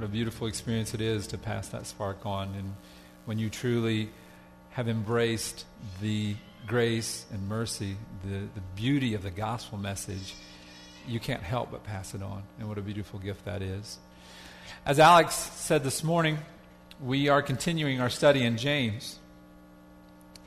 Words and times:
What 0.00 0.06
a 0.06 0.12
beautiful 0.12 0.46
experience 0.46 0.94
it 0.94 1.02
is 1.02 1.26
to 1.26 1.36
pass 1.36 1.68
that 1.68 1.86
spark 1.86 2.24
on. 2.24 2.54
And 2.54 2.74
when 3.26 3.38
you 3.38 3.50
truly 3.50 4.08
have 4.70 4.88
embraced 4.88 5.66
the 6.00 6.36
grace 6.66 7.26
and 7.30 7.46
mercy, 7.46 7.98
the, 8.24 8.38
the 8.38 8.62
beauty 8.76 9.12
of 9.12 9.22
the 9.22 9.30
gospel 9.30 9.76
message, 9.76 10.34
you 11.06 11.20
can't 11.20 11.42
help 11.42 11.70
but 11.70 11.84
pass 11.84 12.14
it 12.14 12.22
on. 12.22 12.44
And 12.58 12.66
what 12.66 12.78
a 12.78 12.80
beautiful 12.80 13.18
gift 13.18 13.44
that 13.44 13.60
is. 13.60 13.98
As 14.86 14.98
Alex 14.98 15.34
said 15.34 15.84
this 15.84 16.02
morning, 16.02 16.38
we 17.04 17.28
are 17.28 17.42
continuing 17.42 18.00
our 18.00 18.08
study 18.08 18.42
in 18.42 18.56
James. 18.56 19.18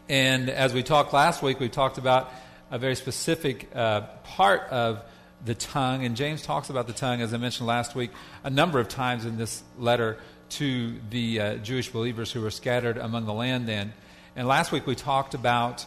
And 0.09 0.49
as 0.49 0.73
we 0.73 0.81
talked 0.81 1.13
last 1.13 1.43
week, 1.43 1.59
we 1.59 1.69
talked 1.69 1.99
about 1.99 2.31
a 2.71 2.79
very 2.79 2.95
specific 2.95 3.69
uh, 3.75 4.01
part 4.23 4.63
of 4.71 5.03
the 5.45 5.55
tongue. 5.55 6.05
And 6.05 6.15
James 6.15 6.41
talks 6.41 6.69
about 6.69 6.87
the 6.87 6.93
tongue, 6.93 7.21
as 7.21 7.33
I 7.33 7.37
mentioned 7.37 7.67
last 7.67 7.95
week, 7.95 8.11
a 8.43 8.49
number 8.49 8.79
of 8.79 8.87
times 8.87 9.25
in 9.25 9.37
this 9.37 9.63
letter 9.77 10.17
to 10.49 10.99
the 11.09 11.39
uh, 11.39 11.55
Jewish 11.55 11.89
believers 11.89 12.31
who 12.31 12.41
were 12.41 12.51
scattered 12.51 12.97
among 12.97 13.25
the 13.25 13.33
land 13.33 13.67
then. 13.67 13.93
And 14.35 14.47
last 14.47 14.71
week 14.71 14.87
we 14.87 14.95
talked 14.95 15.33
about 15.33 15.85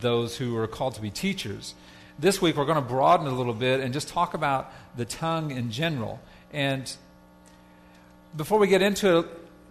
those 0.00 0.36
who 0.36 0.54
were 0.54 0.66
called 0.66 0.94
to 0.94 1.00
be 1.00 1.10
teachers. 1.10 1.74
This 2.18 2.40
week 2.40 2.56
we're 2.56 2.64
going 2.64 2.76
to 2.76 2.88
broaden 2.88 3.26
a 3.26 3.34
little 3.34 3.54
bit 3.54 3.80
and 3.80 3.92
just 3.92 4.08
talk 4.08 4.34
about 4.34 4.72
the 4.96 5.04
tongue 5.04 5.50
in 5.50 5.70
general. 5.70 6.20
And 6.52 6.90
before 8.36 8.58
we 8.58 8.68
get 8.68 8.82
into 8.82 9.18
it 9.18 9.26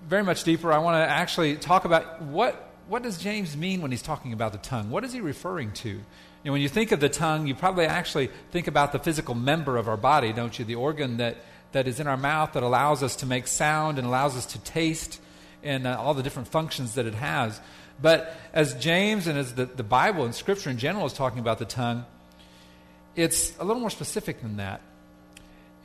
very 0.08 0.23
much 0.23 0.44
deeper, 0.44 0.72
I 0.72 0.80
want 0.80 0.95
to 0.95 1.09
actually 1.09 1.56
talk 1.56 1.86
about 1.86 2.22
what, 2.22 2.73
what 2.88 3.04
does 3.04 3.18
James 3.18 3.56
mean 3.56 3.81
when 3.81 3.92
he's 3.92 4.02
talking 4.02 4.34
about 4.34 4.52
the 4.52 4.58
tongue? 4.58 4.90
What 4.90 5.04
is 5.04 5.14
he 5.14 5.22
referring 5.22 5.72
to? 5.73 6.02
Know, 6.44 6.52
when 6.52 6.62
you 6.62 6.70
think 6.70 6.92
of 6.92 7.00
the 7.00 7.10
tongue, 7.10 7.48
you 7.48 7.56
probably 7.56 7.86
actually 7.86 8.30
think 8.52 8.68
about 8.68 8.92
the 8.92 9.00
physical 9.00 9.34
member 9.34 9.78
of 9.78 9.88
our 9.88 9.98
body, 9.98 10.34
don't 10.34 10.58
you? 10.60 10.66
The 10.66 10.76
organ 10.76 11.18
that, 11.18 11.38
that 11.72 11.88
is 11.88 12.00
in 12.00 12.08
our 12.08 12.18
mouth 12.18 12.54
that 12.54 12.64
allows 12.64 13.02
us 13.02 13.16
to 13.18 13.26
make 13.26 13.48
sound 13.48 13.98
and 13.98 14.06
allows 14.06 14.36
us 14.36 14.46
to 14.48 14.60
taste 14.60 15.22
and 15.64 15.88
uh, 15.88 15.98
all 15.98 16.14
the 16.14 16.24
different 16.24 16.50
functions 16.50 16.95
that 16.95 17.06
it 17.06 17.16
has. 17.16 17.62
But 18.02 18.36
as 18.54 18.73
James 18.76 19.28
and 19.28 19.38
as 19.38 19.54
the, 19.56 19.66
the 19.66 19.84
Bible 19.84 20.26
and 20.26 20.36
Scripture 20.36 20.70
in 20.70 20.78
general 20.78 21.06
is 21.06 21.14
talking 21.14 21.40
about 21.40 21.59
the 21.59 21.66
tongue, 21.66 22.06
it's 23.16 23.58
a 23.60 23.64
little 23.64 23.80
more 23.80 23.89
specific 23.89 24.42
than 24.42 24.58
that. 24.58 24.82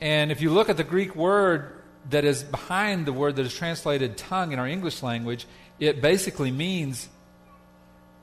And 0.01 0.31
if 0.31 0.41
you 0.41 0.49
look 0.49 0.69
at 0.69 0.75
the 0.75 0.83
Greek 0.83 1.15
word 1.15 1.71
that 2.09 2.25
is 2.25 2.43
behind 2.43 3.05
the 3.05 3.13
word 3.13 3.37
that 3.37 3.45
is 3.45 3.53
translated 3.53 4.17
tongue 4.17 4.51
in 4.51 4.59
our 4.59 4.67
English 4.67 5.03
language, 5.03 5.45
it 5.79 6.01
basically 6.01 6.51
means 6.51 7.07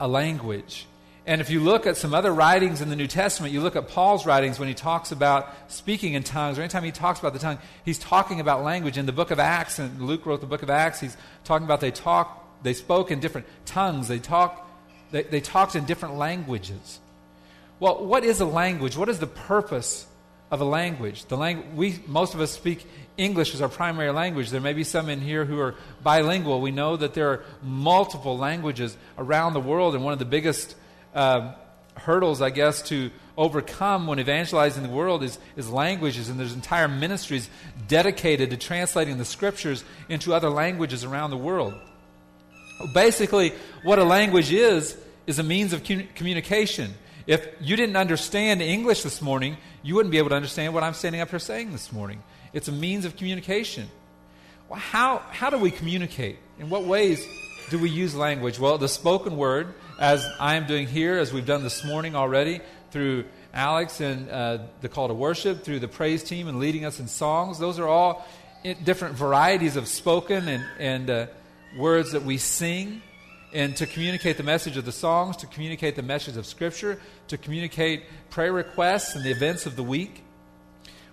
a 0.00 0.08
language. 0.08 0.86
And 1.26 1.40
if 1.40 1.50
you 1.50 1.58
look 1.58 1.86
at 1.86 1.96
some 1.96 2.14
other 2.14 2.32
writings 2.32 2.80
in 2.80 2.88
the 2.88 2.94
New 2.94 3.08
Testament, 3.08 3.52
you 3.52 3.60
look 3.60 3.74
at 3.74 3.88
Paul's 3.88 4.24
writings 4.24 4.60
when 4.60 4.68
he 4.68 4.74
talks 4.74 5.10
about 5.10 5.52
speaking 5.66 6.14
in 6.14 6.22
tongues, 6.22 6.56
or 6.56 6.62
anytime 6.62 6.84
he 6.84 6.92
talks 6.92 7.18
about 7.18 7.32
the 7.32 7.40
tongue, 7.40 7.58
he's 7.84 7.98
talking 7.98 8.38
about 8.38 8.62
language. 8.62 8.96
In 8.96 9.06
the 9.06 9.12
book 9.12 9.32
of 9.32 9.40
Acts, 9.40 9.80
and 9.80 10.00
Luke 10.00 10.24
wrote 10.24 10.40
the 10.40 10.46
book 10.46 10.62
of 10.62 10.70
Acts, 10.70 11.00
he's 11.00 11.16
talking 11.42 11.64
about 11.64 11.80
they 11.80 11.90
talk, 11.90 12.62
they 12.62 12.74
spoke 12.74 13.10
in 13.10 13.18
different 13.18 13.48
tongues, 13.64 14.06
they 14.06 14.20
talk, 14.20 14.70
they, 15.10 15.24
they 15.24 15.40
talked 15.40 15.74
in 15.74 15.84
different 15.84 16.14
languages. 16.14 17.00
Well, 17.80 18.06
what 18.06 18.22
is 18.22 18.40
a 18.40 18.46
language? 18.46 18.96
What 18.96 19.08
is 19.08 19.18
the 19.18 19.26
purpose 19.26 20.06
of 20.52 20.60
a 20.60 20.64
language? 20.64 21.24
The 21.24 21.36
lang- 21.36 21.74
we 21.74 21.98
most 22.06 22.34
of 22.34 22.40
us 22.40 22.52
speak 22.52 22.86
English 23.16 23.52
as 23.52 23.60
our 23.60 23.68
primary 23.68 24.12
language. 24.12 24.50
There 24.50 24.60
may 24.60 24.74
be 24.74 24.84
some 24.84 25.08
in 25.08 25.20
here 25.20 25.44
who 25.44 25.58
are 25.58 25.74
bilingual. 26.04 26.60
We 26.60 26.70
know 26.70 26.96
that 26.96 27.14
there 27.14 27.30
are 27.30 27.44
multiple 27.64 28.38
languages 28.38 28.96
around 29.18 29.54
the 29.54 29.60
world, 29.60 29.96
and 29.96 30.04
one 30.04 30.12
of 30.12 30.20
the 30.20 30.24
biggest 30.24 30.76
uh, 31.16 31.54
hurdles, 31.96 32.40
I 32.40 32.50
guess, 32.50 32.82
to 32.82 33.10
overcome 33.36 34.06
when 34.06 34.20
evangelizing 34.20 34.82
the 34.82 34.88
world 34.88 35.22
is, 35.22 35.38
is 35.56 35.68
languages, 35.70 36.28
and 36.28 36.38
there's 36.38 36.52
entire 36.52 36.88
ministries 36.88 37.50
dedicated 37.88 38.50
to 38.50 38.56
translating 38.56 39.18
the 39.18 39.24
scriptures 39.24 39.84
into 40.08 40.32
other 40.32 40.50
languages 40.50 41.04
around 41.04 41.30
the 41.30 41.36
world. 41.36 41.74
Basically, 42.94 43.52
what 43.82 43.98
a 43.98 44.04
language 44.04 44.52
is, 44.52 44.96
is 45.26 45.38
a 45.38 45.42
means 45.42 45.72
of 45.72 45.82
communication. 46.14 46.94
If 47.26 47.48
you 47.60 47.76
didn't 47.76 47.96
understand 47.96 48.62
English 48.62 49.02
this 49.02 49.20
morning, 49.20 49.56
you 49.82 49.94
wouldn't 49.94 50.12
be 50.12 50.18
able 50.18 50.28
to 50.28 50.36
understand 50.36 50.74
what 50.74 50.84
I'm 50.84 50.94
standing 50.94 51.20
up 51.20 51.30
here 51.30 51.38
saying 51.38 51.72
this 51.72 51.92
morning. 51.92 52.22
It's 52.52 52.68
a 52.68 52.72
means 52.72 53.04
of 53.04 53.16
communication. 53.16 53.88
Well, 54.68 54.78
how, 54.78 55.22
how 55.30 55.50
do 55.50 55.58
we 55.58 55.70
communicate? 55.70 56.38
In 56.58 56.68
what 56.70 56.84
ways 56.84 57.26
do 57.70 57.78
we 57.78 57.90
use 57.90 58.14
language? 58.14 58.58
Well, 58.58 58.78
the 58.78 58.88
spoken 58.88 59.36
word 59.36 59.74
as 59.98 60.26
I 60.38 60.56
am 60.56 60.66
doing 60.66 60.86
here, 60.86 61.18
as 61.18 61.32
we've 61.32 61.46
done 61.46 61.62
this 61.62 61.84
morning 61.84 62.14
already 62.14 62.60
through 62.90 63.24
Alex 63.54 64.00
and 64.00 64.30
uh, 64.30 64.58
the 64.82 64.88
call 64.88 65.08
to 65.08 65.14
worship, 65.14 65.64
through 65.64 65.78
the 65.78 65.88
praise 65.88 66.22
team 66.22 66.48
and 66.48 66.58
leading 66.58 66.84
us 66.84 67.00
in 67.00 67.08
songs. 67.08 67.58
Those 67.58 67.78
are 67.78 67.88
all 67.88 68.26
different 68.84 69.14
varieties 69.14 69.76
of 69.76 69.88
spoken 69.88 70.48
and, 70.48 70.64
and 70.78 71.10
uh, 71.10 71.26
words 71.78 72.12
that 72.12 72.22
we 72.22 72.36
sing. 72.36 73.02
And 73.54 73.74
to 73.76 73.86
communicate 73.86 74.36
the 74.36 74.42
message 74.42 74.76
of 74.76 74.84
the 74.84 74.92
songs, 74.92 75.38
to 75.38 75.46
communicate 75.46 75.96
the 75.96 76.02
message 76.02 76.36
of 76.36 76.44
Scripture, 76.44 77.00
to 77.28 77.38
communicate 77.38 78.02
prayer 78.28 78.52
requests 78.52 79.14
and 79.14 79.24
the 79.24 79.30
events 79.30 79.64
of 79.64 79.76
the 79.76 79.82
week. 79.82 80.24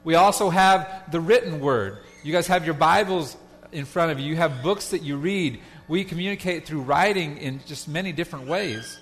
We 0.03 0.15
also 0.15 0.49
have 0.49 1.09
the 1.09 1.21
written 1.21 1.61
word. 1.61 1.99
You 2.23 2.33
guys 2.33 2.47
have 2.47 2.65
your 2.65 2.73
Bibles 2.73 3.37
in 3.71 3.85
front 3.85 4.11
of 4.11 4.19
you. 4.19 4.27
You 4.27 4.35
have 4.35 4.61
books 4.61 4.89
that 4.89 5.03
you 5.03 5.15
read 5.15 5.61
we 5.87 6.03
communicate 6.03 6.65
through 6.65 6.81
writing 6.81 7.37
in 7.37 7.61
just 7.65 7.87
many 7.87 8.11
different 8.11 8.47
ways. 8.47 8.99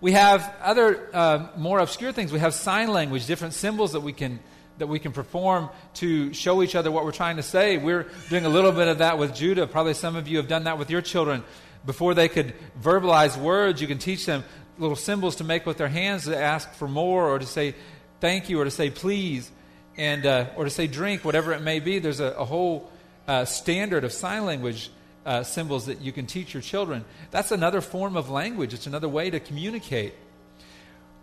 We 0.00 0.12
have 0.12 0.54
other 0.62 1.08
uh, 1.12 1.48
more 1.56 1.80
obscure 1.80 2.12
things. 2.12 2.32
We 2.32 2.38
have 2.38 2.54
sign 2.54 2.88
language, 2.88 3.26
different 3.26 3.54
symbols 3.54 3.92
that 3.92 4.00
we 4.00 4.12
can 4.12 4.40
that 4.78 4.86
we 4.86 5.00
can 5.00 5.10
perform 5.10 5.68
to 5.94 6.32
show 6.32 6.62
each 6.62 6.76
other 6.76 6.92
what 6.92 7.04
we're 7.04 7.10
trying 7.10 7.36
to 7.36 7.42
say. 7.42 7.78
We're 7.78 8.06
doing 8.30 8.44
a 8.44 8.48
little 8.48 8.70
bit 8.70 8.86
of 8.86 8.98
that 8.98 9.18
with 9.18 9.34
Judah. 9.34 9.66
Probably 9.66 9.94
some 9.94 10.14
of 10.14 10.28
you 10.28 10.36
have 10.36 10.46
done 10.46 10.64
that 10.64 10.78
with 10.78 10.88
your 10.88 11.02
children. 11.02 11.42
Before 11.84 12.14
they 12.14 12.28
could 12.28 12.54
verbalize 12.80 13.36
words, 13.36 13.80
you 13.80 13.88
can 13.88 13.98
teach 13.98 14.24
them 14.24 14.44
little 14.78 14.94
symbols 14.94 15.36
to 15.36 15.44
make 15.44 15.66
with 15.66 15.78
their 15.78 15.88
hands 15.88 16.26
to 16.26 16.38
ask 16.38 16.72
for 16.74 16.86
more 16.86 17.28
or 17.28 17.40
to 17.40 17.46
say 17.46 17.74
thank 18.20 18.48
you 18.48 18.60
or 18.60 18.64
to 18.64 18.70
say 18.70 18.88
please 18.88 19.50
and 19.96 20.24
uh, 20.24 20.46
or 20.54 20.62
to 20.62 20.70
say 20.70 20.86
drink, 20.86 21.24
whatever 21.24 21.52
it 21.52 21.62
may 21.62 21.80
be. 21.80 21.98
There's 21.98 22.20
a, 22.20 22.32
a 22.32 22.44
whole 22.44 22.88
uh, 23.26 23.44
standard 23.44 24.04
of 24.04 24.12
sign 24.12 24.44
language 24.44 24.90
uh, 25.28 25.42
symbols 25.42 25.84
that 25.86 26.00
you 26.00 26.10
can 26.10 26.26
teach 26.26 26.54
your 26.54 26.62
children. 26.62 27.04
That's 27.30 27.52
another 27.52 27.82
form 27.82 28.16
of 28.16 28.30
language, 28.30 28.72
it's 28.72 28.86
another 28.86 29.08
way 29.08 29.28
to 29.28 29.38
communicate. 29.38 30.14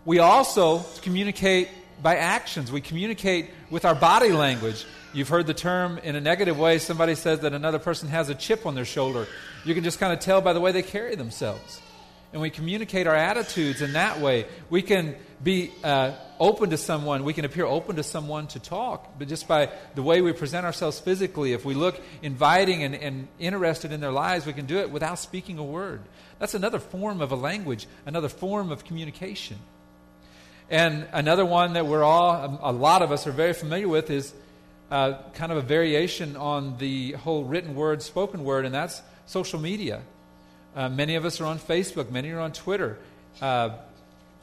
We 0.04 0.20
also 0.20 0.84
communicate 1.02 1.68
by 2.00 2.16
actions, 2.16 2.70
we 2.70 2.80
communicate 2.80 3.50
with 3.68 3.84
our 3.84 3.96
body 3.96 4.30
language. 4.30 4.86
You've 5.12 5.28
heard 5.28 5.48
the 5.48 5.54
term 5.54 5.98
in 5.98 6.14
a 6.14 6.20
negative 6.20 6.58
way. 6.58 6.78
Somebody 6.78 7.14
says 7.14 7.40
that 7.40 7.52
another 7.52 7.78
person 7.78 8.08
has 8.10 8.28
a 8.28 8.34
chip 8.34 8.64
on 8.66 8.74
their 8.74 8.84
shoulder. 8.84 9.26
You 9.64 9.74
can 9.74 9.82
just 9.82 9.98
kind 9.98 10.12
of 10.12 10.20
tell 10.20 10.40
by 10.40 10.52
the 10.52 10.60
way 10.60 10.70
they 10.70 10.82
carry 10.82 11.16
themselves 11.16 11.80
and 12.36 12.42
we 12.42 12.50
communicate 12.50 13.06
our 13.06 13.14
attitudes 13.14 13.80
in 13.80 13.94
that 13.94 14.20
way, 14.20 14.44
we 14.68 14.82
can 14.82 15.16
be 15.42 15.70
uh, 15.82 16.12
open 16.38 16.68
to 16.68 16.76
someone. 16.76 17.24
We 17.24 17.32
can 17.32 17.46
appear 17.46 17.64
open 17.64 17.96
to 17.96 18.02
someone 18.02 18.46
to 18.48 18.58
talk. 18.60 19.18
But 19.18 19.28
just 19.28 19.48
by 19.48 19.70
the 19.94 20.02
way 20.02 20.20
we 20.20 20.34
present 20.34 20.66
ourselves 20.66 21.00
physically, 21.00 21.54
if 21.54 21.64
we 21.64 21.72
look 21.72 21.98
inviting 22.20 22.82
and, 22.82 22.94
and 22.94 23.28
interested 23.38 23.90
in 23.90 24.02
their 24.02 24.12
lives, 24.12 24.44
we 24.44 24.52
can 24.52 24.66
do 24.66 24.76
it 24.76 24.90
without 24.90 25.18
speaking 25.18 25.56
a 25.56 25.64
word. 25.64 26.02
That's 26.38 26.52
another 26.52 26.78
form 26.78 27.22
of 27.22 27.32
a 27.32 27.36
language, 27.36 27.86
another 28.04 28.28
form 28.28 28.70
of 28.70 28.84
communication. 28.84 29.56
And 30.68 31.08
another 31.14 31.46
one 31.46 31.72
that 31.72 31.86
we're 31.86 32.04
all, 32.04 32.60
a 32.62 32.70
lot 32.70 33.00
of 33.00 33.12
us 33.12 33.26
are 33.26 33.32
very 33.32 33.54
familiar 33.54 33.88
with 33.88 34.10
is 34.10 34.34
uh, 34.90 35.22
kind 35.32 35.52
of 35.52 35.56
a 35.56 35.62
variation 35.62 36.36
on 36.36 36.76
the 36.76 37.12
whole 37.12 37.44
written 37.44 37.74
word, 37.74 38.02
spoken 38.02 38.44
word, 38.44 38.66
and 38.66 38.74
that's 38.74 39.00
social 39.24 39.58
media. 39.58 40.02
Uh, 40.76 40.90
many 40.90 41.14
of 41.14 41.24
us 41.24 41.40
are 41.40 41.46
on 41.46 41.58
Facebook, 41.58 42.10
many 42.10 42.30
are 42.30 42.38
on 42.38 42.52
Twitter. 42.52 42.98
Uh, 43.40 43.70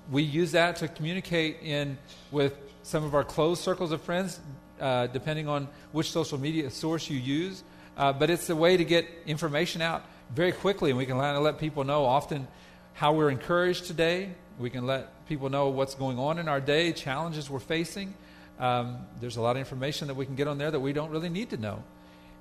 we 0.10 0.24
use 0.24 0.54
that 0.54 0.78
to 0.78 0.88
communicate 0.88 1.58
in 1.62 1.96
with 2.32 2.58
some 2.82 3.04
of 3.04 3.14
our 3.14 3.24
closed 3.24 3.62
circles 3.62 3.92
of 3.92 4.02
friends, 4.02 4.40
uh, 4.82 5.06
depending 5.08 5.48
on 5.48 5.68
which 5.92 6.12
social 6.12 6.40
media 6.40 6.72
source 6.72 7.08
you 7.08 7.20
use. 7.20 7.64
Uh, 7.96 8.12
but 8.12 8.32
it's 8.32 8.50
a 8.50 8.56
way 8.56 8.76
to 8.76 8.84
get 8.84 9.08
information 9.28 9.80
out 9.80 10.03
very 10.34 10.52
quickly, 10.52 10.90
and 10.90 10.97
we 10.97 11.06
can 11.06 11.20
let, 11.20 11.40
let 11.40 11.59
people 11.59 11.84
know 11.84 12.03
often 12.03 12.47
how 12.94 13.14
we're 13.14 13.29
encouraged 13.29 13.86
today. 13.86 14.32
We 14.58 14.72
can 14.72 14.88
let 14.88 15.28
people 15.28 15.50
know 15.50 15.70
what's 15.70 15.94
going 15.94 16.18
on 16.18 16.40
in 16.40 16.47
our 16.47 16.59
day, 16.59 16.94
challenges 16.94 17.47
we're 17.47 17.59
facing. 17.59 18.16
Um, 18.59 19.06
there's 19.22 19.38
a 19.38 19.41
lot 19.41 19.52
of 19.52 19.59
information 19.59 20.08
that 20.08 20.16
we 20.16 20.26
can 20.26 20.34
get 20.34 20.47
on 20.47 20.58
there 20.58 20.72
that 20.72 20.79
we 20.79 20.94
don't 20.94 21.12
really 21.12 21.29
need 21.29 21.52
to 21.52 21.58
know. 21.58 21.84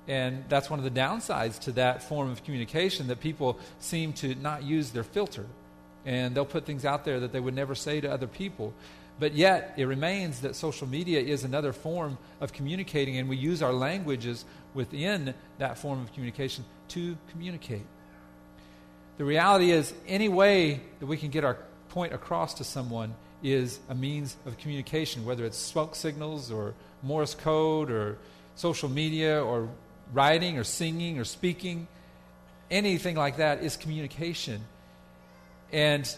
And 0.07 0.43
that's 0.49 0.69
one 0.69 0.79
of 0.79 0.85
the 0.85 0.99
downsides 0.99 1.59
to 1.61 1.71
that 1.73 2.03
form 2.03 2.29
of 2.29 2.43
communication 2.43 3.07
that 3.07 3.19
people 3.19 3.57
seem 3.79 4.13
to 4.13 4.35
not 4.35 4.63
use 4.63 4.91
their 4.91 5.03
filter. 5.03 5.45
And 6.05 6.35
they'll 6.35 6.45
put 6.45 6.65
things 6.65 6.83
out 6.83 7.05
there 7.05 7.21
that 7.21 7.31
they 7.31 7.39
would 7.39 7.53
never 7.53 7.75
say 7.75 8.01
to 8.01 8.11
other 8.11 8.27
people. 8.27 8.73
But 9.19 9.33
yet, 9.33 9.75
it 9.77 9.85
remains 9.85 10.41
that 10.41 10.55
social 10.55 10.87
media 10.87 11.21
is 11.21 11.43
another 11.43 11.71
form 11.71 12.17
of 12.41 12.51
communicating, 12.51 13.17
and 13.17 13.29
we 13.29 13.37
use 13.37 13.61
our 13.61 13.71
languages 13.71 14.43
within 14.73 15.33
that 15.59 15.77
form 15.77 16.01
of 16.01 16.11
communication 16.13 16.65
to 16.89 17.15
communicate. 17.29 17.85
The 19.17 19.23
reality 19.23 19.71
is, 19.71 19.93
any 20.07 20.29
way 20.29 20.81
that 20.99 21.05
we 21.05 21.15
can 21.15 21.29
get 21.29 21.43
our 21.43 21.57
point 21.89 22.13
across 22.13 22.55
to 22.55 22.63
someone 22.63 23.13
is 23.43 23.79
a 23.87 23.95
means 23.95 24.35
of 24.45 24.57
communication, 24.57 25.25
whether 25.25 25.45
it's 25.45 25.57
smoke 25.57 25.95
signals 25.95 26.51
or 26.51 26.73
Morse 27.03 27.35
code 27.35 27.91
or 27.91 28.17
social 28.55 28.89
media 28.89 29.43
or 29.43 29.69
writing 30.13 30.57
or 30.57 30.63
singing 30.63 31.19
or 31.19 31.25
speaking, 31.25 31.87
anything 32.69 33.15
like 33.15 33.37
that 33.37 33.63
is 33.63 33.77
communication. 33.77 34.61
And 35.71 36.13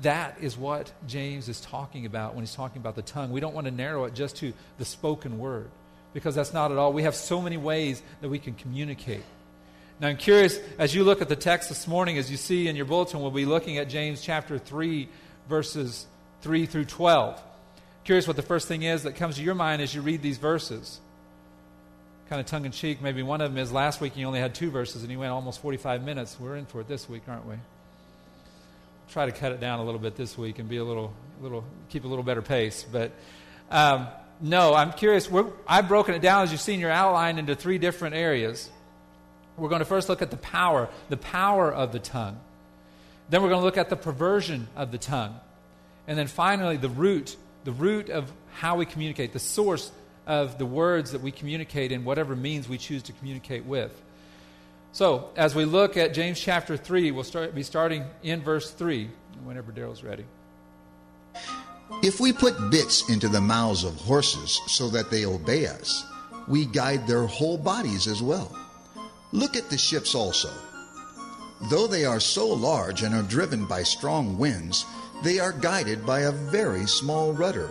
that 0.00 0.38
is 0.40 0.56
what 0.56 0.92
James 1.06 1.48
is 1.48 1.60
talking 1.60 2.04
about 2.06 2.34
when 2.34 2.42
he's 2.42 2.54
talking 2.54 2.80
about 2.80 2.96
the 2.96 3.02
tongue. 3.02 3.30
We 3.30 3.40
don't 3.40 3.54
want 3.54 3.66
to 3.66 3.70
narrow 3.70 4.04
it 4.04 4.14
just 4.14 4.36
to 4.36 4.52
the 4.78 4.84
spoken 4.84 5.38
word 5.38 5.70
because 6.12 6.34
that's 6.34 6.52
not 6.52 6.72
at 6.72 6.78
all. 6.78 6.92
We 6.92 7.04
have 7.04 7.14
so 7.14 7.40
many 7.40 7.56
ways 7.56 8.02
that 8.20 8.28
we 8.28 8.38
can 8.38 8.54
communicate. 8.54 9.22
Now, 10.00 10.08
I'm 10.08 10.16
curious, 10.16 10.58
as 10.78 10.94
you 10.94 11.04
look 11.04 11.22
at 11.22 11.28
the 11.28 11.36
text 11.36 11.68
this 11.68 11.86
morning, 11.86 12.18
as 12.18 12.30
you 12.30 12.36
see 12.36 12.66
in 12.66 12.74
your 12.74 12.84
bulletin, 12.84 13.20
we'll 13.20 13.30
be 13.30 13.44
looking 13.44 13.78
at 13.78 13.88
James 13.88 14.20
chapter 14.20 14.58
3, 14.58 15.08
verses 15.48 16.06
3 16.42 16.66
through 16.66 16.86
12. 16.86 17.40
Curious 18.02 18.26
what 18.26 18.36
the 18.36 18.42
first 18.42 18.66
thing 18.66 18.82
is 18.82 19.04
that 19.04 19.14
comes 19.14 19.36
to 19.36 19.42
your 19.42 19.54
mind 19.54 19.80
as 19.80 19.94
you 19.94 20.02
read 20.02 20.20
these 20.20 20.38
verses. 20.38 21.00
Kind 22.28 22.40
of 22.40 22.46
tongue 22.46 22.64
in 22.64 22.72
cheek, 22.72 23.02
maybe 23.02 23.22
one 23.22 23.42
of 23.42 23.52
them 23.52 23.62
is 23.62 23.70
last 23.70 24.00
week 24.00 24.16
you 24.16 24.26
only 24.26 24.40
had 24.40 24.54
two 24.54 24.70
verses 24.70 25.02
and 25.02 25.12
you 25.12 25.18
went 25.18 25.30
almost 25.30 25.60
45 25.60 26.02
minutes. 26.02 26.38
We're 26.40 26.56
in 26.56 26.64
for 26.64 26.80
it 26.80 26.88
this 26.88 27.08
week, 27.08 27.22
aren't 27.28 27.46
we? 27.46 27.56
Try 29.10 29.26
to 29.26 29.32
cut 29.32 29.52
it 29.52 29.60
down 29.60 29.78
a 29.80 29.84
little 29.84 30.00
bit 30.00 30.16
this 30.16 30.38
week 30.38 30.58
and 30.58 30.68
be 30.68 30.78
a 30.78 30.84
little, 30.84 31.12
little 31.42 31.64
keep 31.90 32.04
a 32.04 32.08
little 32.08 32.24
better 32.24 32.40
pace. 32.40 32.86
But 32.90 33.12
um, 33.70 34.08
no, 34.40 34.74
I'm 34.74 34.92
curious. 34.92 35.28
I've 35.68 35.86
broken 35.86 36.14
it 36.14 36.22
down, 36.22 36.44
as 36.44 36.52
you've 36.52 36.60
seen 36.60 36.80
your 36.80 36.90
outline, 36.90 37.38
into 37.38 37.54
three 37.54 37.78
different 37.78 38.14
areas. 38.14 38.70
We're 39.56 39.68
going 39.68 39.80
to 39.80 39.84
first 39.84 40.08
look 40.08 40.22
at 40.22 40.30
the 40.30 40.36
power, 40.38 40.88
the 41.10 41.16
power 41.16 41.72
of 41.72 41.92
the 41.92 41.98
tongue. 41.98 42.40
Then 43.28 43.42
we're 43.42 43.50
going 43.50 43.60
to 43.60 43.64
look 43.64 43.76
at 43.76 43.90
the 43.90 43.96
perversion 43.96 44.68
of 44.76 44.90
the 44.90 44.98
tongue. 44.98 45.38
And 46.06 46.18
then 46.18 46.26
finally, 46.26 46.76
the 46.76 46.88
root, 46.88 47.36
the 47.64 47.72
root 47.72 48.10
of 48.10 48.32
how 48.54 48.76
we 48.76 48.86
communicate, 48.86 49.32
the 49.32 49.38
source 49.38 49.90
of 50.26 50.58
the 50.58 50.66
words 50.66 51.12
that 51.12 51.20
we 51.20 51.30
communicate 51.30 51.92
in 51.92 52.04
whatever 52.04 52.34
means 52.34 52.68
we 52.68 52.78
choose 52.78 53.02
to 53.04 53.12
communicate 53.12 53.64
with. 53.64 54.00
So, 54.92 55.30
as 55.36 55.54
we 55.54 55.64
look 55.64 55.96
at 55.96 56.14
James 56.14 56.38
chapter 56.38 56.76
3, 56.76 57.10
we'll 57.10 57.24
start, 57.24 57.54
be 57.54 57.64
starting 57.64 58.04
in 58.22 58.42
verse 58.42 58.70
3, 58.70 59.10
whenever 59.42 59.72
Daryl's 59.72 60.04
ready. 60.04 60.24
If 62.02 62.20
we 62.20 62.32
put 62.32 62.70
bits 62.70 63.08
into 63.10 63.28
the 63.28 63.40
mouths 63.40 63.84
of 63.84 63.94
horses 63.96 64.60
so 64.68 64.88
that 64.90 65.10
they 65.10 65.26
obey 65.26 65.66
us, 65.66 66.06
we 66.46 66.66
guide 66.66 67.06
their 67.06 67.26
whole 67.26 67.58
bodies 67.58 68.06
as 68.06 68.22
well. 68.22 68.56
Look 69.32 69.56
at 69.56 69.68
the 69.68 69.78
ships 69.78 70.14
also. 70.14 70.50
Though 71.70 71.86
they 71.86 72.04
are 72.04 72.20
so 72.20 72.46
large 72.46 73.02
and 73.02 73.14
are 73.14 73.22
driven 73.22 73.64
by 73.66 73.82
strong 73.82 74.38
winds, 74.38 74.84
they 75.22 75.40
are 75.40 75.52
guided 75.52 76.04
by 76.04 76.20
a 76.20 76.32
very 76.32 76.86
small 76.86 77.32
rudder, 77.32 77.70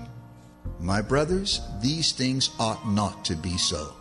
My 0.81 0.99
brothers, 0.99 1.61
these 1.79 2.11
things 2.11 2.49
ought 2.59 2.87
not 2.87 3.23
to 3.25 3.35
be 3.35 3.55
so. 3.55 3.93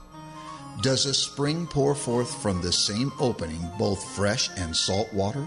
Does 0.81 1.05
a 1.05 1.13
spring 1.13 1.67
pour 1.67 1.95
forth 1.95 2.41
from 2.41 2.63
the 2.63 2.73
same 2.73 3.13
opening 3.21 3.61
both 3.79 4.03
fresh 4.17 4.49
and 4.57 4.75
salt 4.75 5.13
water? 5.13 5.47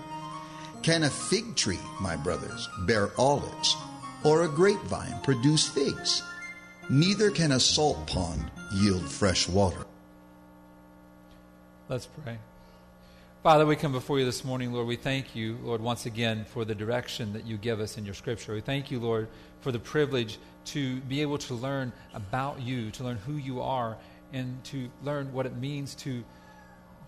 Can 0.84 1.04
a 1.04 1.10
fig 1.10 1.56
tree, 1.56 1.80
my 2.00 2.16
brothers, 2.16 2.70
bear 2.86 3.10
olives, 3.18 3.76
or 4.24 4.44
a 4.44 4.48
grapevine 4.48 5.20
produce 5.24 5.68
figs? 5.68 6.22
Neither 6.88 7.32
can 7.32 7.54
a 7.54 7.60
salt 7.60 8.06
pond 8.06 8.52
yield 8.72 9.10
fresh 9.10 9.50
water. 9.50 9.86
Let's 11.90 12.06
pray. 12.06 12.38
Father, 13.42 13.66
we 13.66 13.76
come 13.76 13.92
before 13.92 14.20
you 14.20 14.26
this 14.26 14.46
morning, 14.46 14.72
Lord. 14.72 14.88
We 14.88 14.96
thank 14.98 15.36
you, 15.36 15.58
Lord, 15.64 15.82
once 15.82 16.06
again 16.06 16.46
for 16.46 16.64
the 16.64 16.76
direction 16.76 17.34
that 17.34 17.46
you 17.46 17.58
give 17.58 17.80
us 17.80 17.98
in 17.98 18.06
your 18.06 18.14
scripture. 18.14 18.54
We 18.54 18.62
thank 18.62 18.92
you, 18.92 19.00
Lord, 19.00 19.28
for 19.62 19.72
the 19.72 19.80
privilege 19.80 20.38
to 20.66 21.00
be 21.02 21.22
able 21.22 21.38
to 21.40 21.54
learn 21.54 21.92
about 22.14 22.62
you, 22.62 22.92
to 22.92 23.04
learn 23.04 23.18
who 23.18 23.34
you 23.34 23.62
are, 23.62 23.98
and 24.32 24.64
to 24.66 24.90
learn 25.04 25.32
what 25.34 25.46
it 25.46 25.56
means 25.58 25.96
to, 25.96 26.24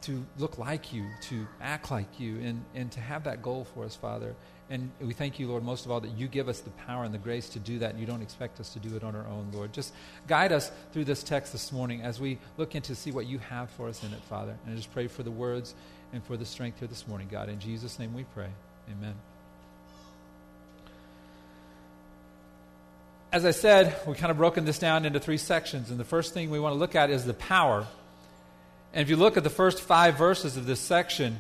to 0.01 0.25
look 0.37 0.57
like 0.57 0.93
you, 0.93 1.05
to 1.21 1.47
act 1.61 1.91
like 1.91 2.19
you, 2.19 2.39
and, 2.39 2.63
and 2.75 2.91
to 2.91 2.99
have 2.99 3.23
that 3.23 3.41
goal 3.41 3.65
for 3.73 3.83
us, 3.83 3.95
Father. 3.95 4.35
And 4.69 4.91
we 4.99 5.13
thank 5.13 5.39
you, 5.39 5.47
Lord, 5.47 5.63
most 5.63 5.85
of 5.85 5.91
all, 5.91 5.99
that 5.99 6.17
you 6.17 6.27
give 6.27 6.49
us 6.49 6.59
the 6.59 6.71
power 6.71 7.03
and 7.03 7.13
the 7.13 7.19
grace 7.19 7.49
to 7.49 7.59
do 7.59 7.79
that, 7.79 7.91
and 7.91 7.99
you 7.99 8.05
don't 8.05 8.21
expect 8.21 8.59
us 8.59 8.69
to 8.73 8.79
do 8.79 8.95
it 8.95 9.03
on 9.03 9.15
our 9.15 9.27
own, 9.27 9.49
Lord. 9.53 9.73
Just 9.73 9.93
guide 10.27 10.51
us 10.51 10.71
through 10.91 11.05
this 11.05 11.21
text 11.23 11.51
this 11.51 11.71
morning 11.71 12.01
as 12.01 12.19
we 12.19 12.39
look 12.57 12.75
into 12.75 12.95
see 12.95 13.11
what 13.11 13.27
you 13.27 13.37
have 13.39 13.69
for 13.71 13.87
us 13.87 14.03
in 14.03 14.11
it, 14.13 14.21
Father. 14.23 14.57
And 14.65 14.73
I 14.73 14.75
just 14.75 14.91
pray 14.91 15.07
for 15.07 15.23
the 15.23 15.31
words 15.31 15.75
and 16.13 16.23
for 16.23 16.35
the 16.35 16.45
strength 16.45 16.79
here 16.79 16.87
this 16.87 17.07
morning, 17.07 17.27
God. 17.29 17.49
In 17.49 17.59
Jesus' 17.59 17.99
name 17.99 18.13
we 18.13 18.23
pray. 18.23 18.49
Amen. 18.91 19.15
As 23.35 23.43
I 23.43 23.51
said, 23.51 23.99
we 24.07 24.15
kind 24.15 24.31
of 24.31 24.37
broken 24.37 24.63
this 24.63 24.79
down 24.79 25.03
into 25.03 25.19
three 25.19 25.37
sections. 25.37 25.91
And 25.91 25.99
the 25.99 26.05
first 26.05 26.33
thing 26.33 26.49
we 26.49 26.57
want 26.57 26.73
to 26.73 26.79
look 26.79 26.95
at 26.95 27.09
is 27.09 27.25
the 27.25 27.33
power. 27.33 27.85
And 28.93 29.01
if 29.01 29.09
you 29.09 29.17
look 29.17 29.35
at 29.35 29.43
the 29.43 29.49
first 29.49 29.81
five 29.81 30.17
verses 30.17 30.55
of 30.55 30.65
this 30.65 30.79
section, 30.79 31.39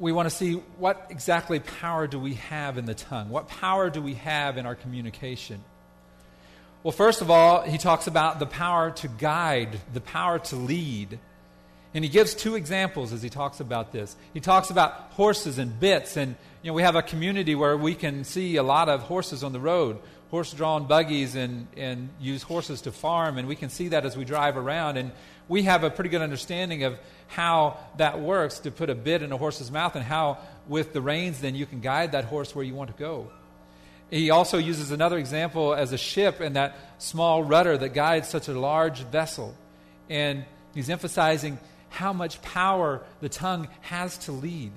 we 0.00 0.10
want 0.10 0.28
to 0.28 0.34
see 0.34 0.54
what 0.78 1.06
exactly 1.10 1.60
power 1.60 2.08
do 2.08 2.18
we 2.18 2.34
have 2.34 2.76
in 2.76 2.86
the 2.86 2.94
tongue? 2.94 3.28
What 3.28 3.46
power 3.46 3.88
do 3.88 4.02
we 4.02 4.14
have 4.14 4.58
in 4.58 4.66
our 4.66 4.74
communication? 4.74 5.62
Well, 6.82 6.90
first 6.90 7.20
of 7.20 7.30
all, 7.30 7.62
he 7.62 7.78
talks 7.78 8.08
about 8.08 8.40
the 8.40 8.46
power 8.46 8.90
to 8.90 9.06
guide, 9.06 9.78
the 9.94 10.00
power 10.00 10.40
to 10.40 10.56
lead. 10.56 11.20
And 11.94 12.02
he 12.02 12.10
gives 12.10 12.34
two 12.34 12.56
examples 12.56 13.12
as 13.12 13.22
he 13.22 13.30
talks 13.30 13.60
about 13.60 13.92
this. 13.92 14.16
He 14.34 14.40
talks 14.40 14.70
about 14.70 14.92
horses 15.12 15.58
and 15.58 15.78
bits. 15.78 16.16
And, 16.16 16.34
you 16.62 16.70
know, 16.70 16.74
we 16.74 16.82
have 16.82 16.96
a 16.96 17.02
community 17.02 17.54
where 17.54 17.76
we 17.76 17.94
can 17.94 18.24
see 18.24 18.56
a 18.56 18.64
lot 18.64 18.88
of 18.88 19.02
horses 19.02 19.44
on 19.44 19.52
the 19.52 19.60
road 19.60 20.00
horse 20.32 20.54
drawn 20.54 20.86
buggies 20.86 21.34
and, 21.34 21.68
and 21.76 22.08
use 22.18 22.42
horses 22.42 22.80
to 22.80 22.90
farm, 22.90 23.36
and 23.36 23.46
we 23.46 23.54
can 23.54 23.68
see 23.68 23.88
that 23.88 24.06
as 24.06 24.16
we 24.16 24.24
drive 24.24 24.56
around. 24.56 24.96
And 24.96 25.12
we 25.46 25.64
have 25.64 25.84
a 25.84 25.90
pretty 25.90 26.08
good 26.08 26.22
understanding 26.22 26.84
of 26.84 26.98
how 27.26 27.76
that 27.98 28.18
works 28.18 28.60
to 28.60 28.70
put 28.70 28.88
a 28.88 28.94
bit 28.94 29.22
in 29.22 29.30
a 29.30 29.36
horse's 29.36 29.70
mouth 29.70 29.94
and 29.94 30.02
how, 30.02 30.38
with 30.66 30.94
the 30.94 31.02
reins, 31.02 31.42
then 31.42 31.54
you 31.54 31.66
can 31.66 31.80
guide 31.80 32.12
that 32.12 32.24
horse 32.24 32.54
where 32.54 32.64
you 32.64 32.74
want 32.74 32.88
to 32.88 32.98
go. 32.98 33.30
He 34.10 34.30
also 34.30 34.56
uses 34.56 34.90
another 34.90 35.18
example 35.18 35.74
as 35.74 35.92
a 35.92 35.98
ship 35.98 36.40
and 36.40 36.56
that 36.56 36.78
small 36.96 37.44
rudder 37.44 37.76
that 37.76 37.90
guides 37.90 38.26
such 38.26 38.48
a 38.48 38.58
large 38.58 39.00
vessel. 39.00 39.54
And 40.08 40.46
he's 40.74 40.88
emphasizing 40.88 41.58
how 41.90 42.14
much 42.14 42.40
power 42.40 43.02
the 43.20 43.28
tongue 43.28 43.68
has 43.82 44.16
to 44.18 44.32
lead, 44.32 44.72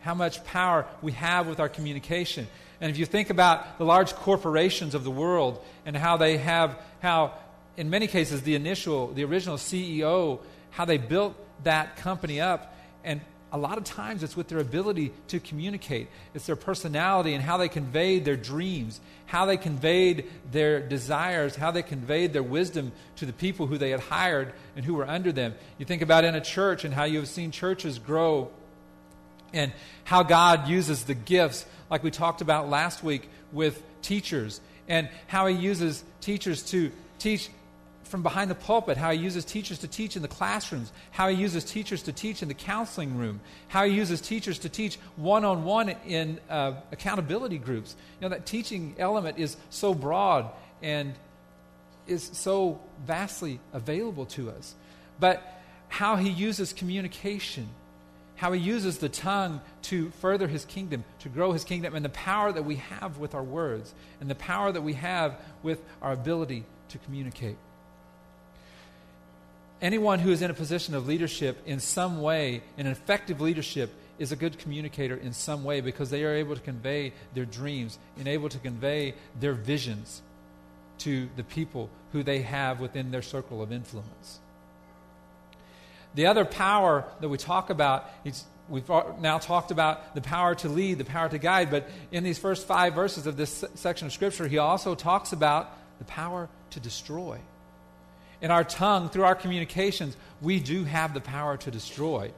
how 0.00 0.14
much 0.14 0.42
power 0.44 0.84
we 1.00 1.12
have 1.12 1.46
with 1.46 1.60
our 1.60 1.68
communication. 1.68 2.48
And 2.80 2.90
if 2.90 2.98
you 2.98 3.06
think 3.06 3.30
about 3.30 3.78
the 3.78 3.84
large 3.84 4.14
corporations 4.14 4.94
of 4.94 5.04
the 5.04 5.10
world 5.10 5.64
and 5.84 5.96
how 5.96 6.16
they 6.16 6.36
have, 6.38 6.78
how 7.00 7.34
in 7.76 7.90
many 7.90 8.06
cases 8.06 8.42
the 8.42 8.54
initial, 8.54 9.08
the 9.08 9.24
original 9.24 9.56
CEO, 9.56 10.40
how 10.70 10.84
they 10.84 10.98
built 10.98 11.34
that 11.64 11.96
company 11.96 12.40
up, 12.40 12.74
and 13.04 13.20
a 13.52 13.58
lot 13.58 13.78
of 13.78 13.84
times 13.84 14.22
it's 14.22 14.36
with 14.36 14.48
their 14.48 14.58
ability 14.58 15.12
to 15.28 15.40
communicate. 15.40 16.08
It's 16.34 16.46
their 16.46 16.56
personality 16.56 17.32
and 17.32 17.42
how 17.42 17.56
they 17.56 17.68
conveyed 17.68 18.24
their 18.24 18.36
dreams, 18.36 19.00
how 19.26 19.46
they 19.46 19.56
conveyed 19.56 20.26
their 20.50 20.80
desires, 20.80 21.56
how 21.56 21.70
they 21.70 21.82
conveyed 21.82 22.32
their 22.32 22.42
wisdom 22.42 22.92
to 23.16 23.24
the 23.24 23.32
people 23.32 23.66
who 23.66 23.78
they 23.78 23.90
had 23.90 24.00
hired 24.00 24.52
and 24.74 24.84
who 24.84 24.94
were 24.94 25.08
under 25.08 25.32
them. 25.32 25.54
You 25.78 25.86
think 25.86 26.02
about 26.02 26.24
in 26.24 26.34
a 26.34 26.40
church 26.40 26.84
and 26.84 26.92
how 26.92 27.04
you 27.04 27.18
have 27.18 27.28
seen 27.28 27.50
churches 27.50 27.98
grow 27.98 28.50
and 29.52 29.72
how 30.04 30.22
God 30.22 30.68
uses 30.68 31.04
the 31.04 31.14
gifts 31.14 31.64
like 31.90 32.02
we 32.02 32.10
talked 32.10 32.40
about 32.40 32.68
last 32.68 33.02
week 33.02 33.28
with 33.52 33.82
teachers, 34.02 34.60
and 34.88 35.08
how 35.26 35.46
he 35.46 35.54
uses 35.54 36.04
teachers 36.20 36.62
to 36.70 36.90
teach 37.18 37.48
from 38.04 38.22
behind 38.22 38.50
the 38.50 38.54
pulpit, 38.54 38.96
how 38.96 39.10
he 39.10 39.18
uses 39.18 39.44
teachers 39.44 39.78
to 39.80 39.88
teach 39.88 40.16
in 40.16 40.22
the 40.22 40.28
classrooms, 40.28 40.92
how 41.10 41.28
he 41.28 41.36
uses 41.36 41.64
teachers 41.64 42.02
to 42.04 42.12
teach 42.12 42.40
in 42.40 42.48
the 42.48 42.54
counseling 42.54 43.16
room, 43.16 43.40
how 43.68 43.84
he 43.84 43.92
uses 43.92 44.20
teachers 44.20 44.60
to 44.60 44.68
teach 44.68 44.96
one 45.16 45.44
on 45.44 45.64
one 45.64 45.88
in 46.06 46.38
uh, 46.48 46.74
accountability 46.92 47.58
groups. 47.58 47.96
You 48.20 48.28
know, 48.28 48.34
that 48.34 48.46
teaching 48.46 48.94
element 48.98 49.38
is 49.38 49.56
so 49.70 49.92
broad 49.92 50.48
and 50.82 51.14
is 52.06 52.30
so 52.32 52.80
vastly 53.04 53.58
available 53.72 54.26
to 54.26 54.50
us. 54.50 54.74
But 55.18 55.42
how 55.88 56.16
he 56.16 56.28
uses 56.28 56.72
communication, 56.72 57.68
how 58.36 58.52
he 58.52 58.60
uses 58.60 58.98
the 58.98 59.08
tongue 59.08 59.60
to 59.82 60.10
further 60.20 60.46
his 60.46 60.64
kingdom, 60.64 61.04
to 61.20 61.28
grow 61.28 61.52
his 61.52 61.64
kingdom, 61.64 61.94
and 61.94 62.04
the 62.04 62.10
power 62.10 62.52
that 62.52 62.64
we 62.64 62.76
have 62.76 63.18
with 63.18 63.34
our 63.34 63.42
words, 63.42 63.94
and 64.20 64.30
the 64.30 64.34
power 64.34 64.70
that 64.70 64.82
we 64.82 64.92
have 64.92 65.34
with 65.62 65.82
our 66.02 66.12
ability 66.12 66.64
to 66.90 66.98
communicate. 66.98 67.56
Anyone 69.80 70.20
who 70.20 70.30
is 70.30 70.42
in 70.42 70.50
a 70.50 70.54
position 70.54 70.94
of 70.94 71.06
leadership 71.06 71.58
in 71.66 71.80
some 71.80 72.22
way, 72.22 72.62
an 72.78 72.86
effective 72.86 73.40
leadership, 73.40 73.92
is 74.18 74.32
a 74.32 74.36
good 74.36 74.58
communicator 74.58 75.16
in 75.16 75.32
some 75.32 75.64
way 75.64 75.80
because 75.80 76.08
they 76.10 76.24
are 76.24 76.34
able 76.34 76.54
to 76.54 76.62
convey 76.62 77.12
their 77.34 77.44
dreams 77.44 77.98
and 78.18 78.26
able 78.26 78.48
to 78.48 78.58
convey 78.58 79.14
their 79.38 79.52
visions 79.52 80.22
to 80.98 81.28
the 81.36 81.44
people 81.44 81.90
who 82.12 82.22
they 82.22 82.40
have 82.40 82.80
within 82.80 83.10
their 83.10 83.22
circle 83.22 83.62
of 83.62 83.72
influence. 83.72 84.40
The 86.16 86.26
other 86.26 86.46
power 86.46 87.04
that 87.20 87.28
we 87.28 87.36
talk 87.36 87.68
about, 87.68 88.10
we've 88.70 88.88
now 89.20 89.38
talked 89.38 89.70
about 89.70 90.14
the 90.14 90.22
power 90.22 90.54
to 90.56 90.68
lead, 90.68 90.96
the 90.96 91.04
power 91.04 91.28
to 91.28 91.36
guide, 91.38 91.70
but 91.70 91.88
in 92.10 92.24
these 92.24 92.38
first 92.38 92.66
five 92.66 92.94
verses 92.94 93.26
of 93.26 93.36
this 93.36 93.64
section 93.74 94.06
of 94.06 94.14
Scripture, 94.14 94.48
he 94.48 94.56
also 94.56 94.94
talks 94.94 95.32
about 95.32 95.70
the 95.98 96.06
power 96.06 96.48
to 96.70 96.80
destroy. 96.80 97.38
In 98.40 98.50
our 98.50 98.64
tongue, 98.64 99.10
through 99.10 99.24
our 99.24 99.34
communications, 99.34 100.16
we 100.40 100.58
do 100.58 100.84
have 100.84 101.12
the 101.12 101.20
power 101.20 101.58
to 101.58 101.70
destroy. 101.70 102.32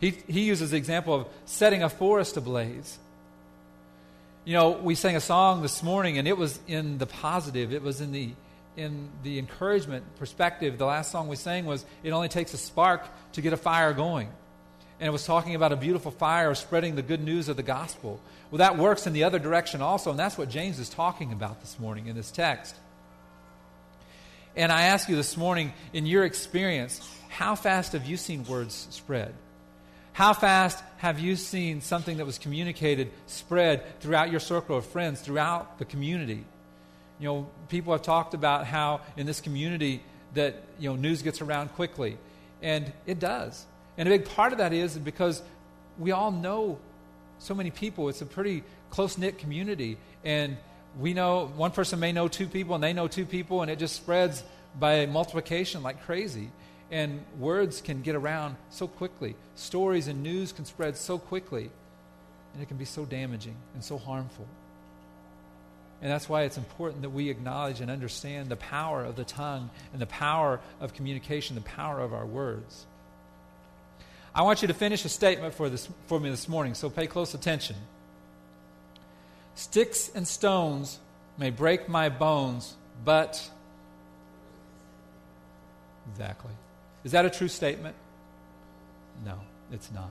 He, 0.00 0.10
he 0.26 0.40
uses 0.40 0.70
the 0.70 0.78
example 0.78 1.14
of 1.14 1.26
setting 1.44 1.82
a 1.82 1.90
forest 1.90 2.38
ablaze. 2.38 2.98
You 4.46 4.54
know, 4.54 4.70
we 4.70 4.94
sang 4.94 5.16
a 5.16 5.20
song 5.20 5.60
this 5.60 5.82
morning, 5.82 6.16
and 6.16 6.26
it 6.26 6.36
was 6.38 6.58
in 6.66 6.96
the 6.96 7.06
positive. 7.06 7.74
It 7.74 7.82
was 7.82 8.00
in 8.00 8.10
the 8.10 8.30
in 8.76 9.10
the 9.22 9.38
encouragement 9.38 10.04
perspective. 10.16 10.78
The 10.78 10.86
last 10.86 11.10
song 11.10 11.28
we 11.28 11.36
sang 11.36 11.66
was 11.66 11.84
"It 12.02 12.10
only 12.10 12.28
takes 12.28 12.54
a 12.54 12.58
spark 12.58 13.06
to 13.32 13.40
get 13.40 13.52
a 13.52 13.56
fire 13.56 13.92
going," 13.92 14.28
and 14.98 15.06
it 15.06 15.10
was 15.10 15.24
talking 15.24 15.54
about 15.54 15.72
a 15.72 15.76
beautiful 15.76 16.10
fire 16.10 16.54
spreading 16.54 16.94
the 16.94 17.02
good 17.02 17.22
news 17.22 17.48
of 17.48 17.56
the 17.56 17.62
gospel. 17.62 18.20
Well, 18.50 18.58
that 18.58 18.78
works 18.78 19.06
in 19.06 19.12
the 19.12 19.24
other 19.24 19.38
direction 19.38 19.82
also, 19.82 20.10
and 20.10 20.18
that's 20.18 20.36
what 20.36 20.48
James 20.48 20.78
is 20.78 20.88
talking 20.88 21.32
about 21.32 21.60
this 21.60 21.78
morning 21.78 22.06
in 22.06 22.16
this 22.16 22.30
text. 22.30 22.74
And 24.54 24.70
I 24.70 24.82
ask 24.82 25.08
you 25.08 25.16
this 25.16 25.36
morning, 25.36 25.72
in 25.94 26.04
your 26.04 26.24
experience, 26.24 27.00
how 27.30 27.54
fast 27.54 27.92
have 27.92 28.04
you 28.04 28.18
seen 28.18 28.44
words 28.44 28.86
spread? 28.90 29.34
How 30.12 30.34
fast 30.34 30.84
have 30.98 31.18
you 31.18 31.36
seen 31.36 31.80
something 31.80 32.18
that 32.18 32.26
was 32.26 32.38
communicated 32.38 33.10
spread 33.26 33.98
throughout 34.00 34.30
your 34.30 34.40
circle 34.40 34.76
of 34.76 34.84
friends, 34.84 35.22
throughout 35.22 35.78
the 35.78 35.86
community? 35.86 36.44
You 37.18 37.28
know, 37.28 37.50
people 37.68 37.92
have 37.92 38.02
talked 38.02 38.34
about 38.34 38.66
how 38.66 39.00
in 39.16 39.26
this 39.26 39.40
community 39.40 40.02
that, 40.34 40.62
you 40.78 40.88
know, 40.88 40.96
news 40.96 41.22
gets 41.22 41.40
around 41.40 41.68
quickly. 41.74 42.18
And 42.62 42.92
it 43.06 43.18
does. 43.18 43.64
And 43.98 44.08
a 44.08 44.10
big 44.10 44.28
part 44.28 44.52
of 44.52 44.58
that 44.58 44.72
is 44.72 44.96
because 44.96 45.42
we 45.98 46.12
all 46.12 46.30
know 46.30 46.78
so 47.38 47.54
many 47.54 47.70
people. 47.70 48.08
It's 48.08 48.22
a 48.22 48.26
pretty 48.26 48.64
close 48.90 49.18
knit 49.18 49.38
community. 49.38 49.98
And 50.24 50.56
we 50.98 51.14
know 51.14 51.50
one 51.56 51.70
person 51.70 52.00
may 52.00 52.12
know 52.12 52.28
two 52.28 52.46
people 52.46 52.74
and 52.74 52.82
they 52.82 52.92
know 52.92 53.08
two 53.08 53.26
people, 53.26 53.62
and 53.62 53.70
it 53.70 53.78
just 53.78 53.96
spreads 53.96 54.42
by 54.78 55.06
multiplication 55.06 55.82
like 55.82 56.04
crazy. 56.04 56.50
And 56.90 57.24
words 57.38 57.80
can 57.80 58.02
get 58.02 58.14
around 58.14 58.56
so 58.70 58.86
quickly. 58.86 59.34
Stories 59.54 60.08
and 60.08 60.22
news 60.22 60.52
can 60.52 60.64
spread 60.64 60.96
so 60.96 61.18
quickly. 61.18 61.70
And 62.52 62.62
it 62.62 62.68
can 62.68 62.76
be 62.76 62.84
so 62.84 63.04
damaging 63.04 63.56
and 63.74 63.82
so 63.82 63.96
harmful. 63.96 64.46
And 66.02 66.10
that's 66.10 66.28
why 66.28 66.42
it's 66.42 66.58
important 66.58 67.02
that 67.02 67.10
we 67.10 67.30
acknowledge 67.30 67.80
and 67.80 67.88
understand 67.88 68.48
the 68.48 68.56
power 68.56 69.04
of 69.04 69.14
the 69.14 69.24
tongue 69.24 69.70
and 69.92 70.02
the 70.02 70.06
power 70.06 70.60
of 70.80 70.94
communication, 70.94 71.54
the 71.54 71.62
power 71.62 72.00
of 72.00 72.12
our 72.12 72.26
words. 72.26 72.86
I 74.34 74.42
want 74.42 74.62
you 74.62 74.68
to 74.68 74.74
finish 74.74 75.04
a 75.04 75.08
statement 75.08 75.54
for, 75.54 75.70
this, 75.70 75.88
for 76.08 76.18
me 76.18 76.28
this 76.28 76.48
morning, 76.48 76.74
so 76.74 76.90
pay 76.90 77.06
close 77.06 77.34
attention. 77.34 77.76
Sticks 79.54 80.10
and 80.12 80.26
stones 80.26 80.98
may 81.38 81.50
break 81.50 81.88
my 81.88 82.08
bones, 82.08 82.74
but. 83.04 83.48
Exactly. 86.10 86.50
Is 87.04 87.12
that 87.12 87.24
a 87.24 87.30
true 87.30 87.48
statement? 87.48 87.94
No, 89.24 89.38
it's 89.70 89.92
not. 89.92 90.10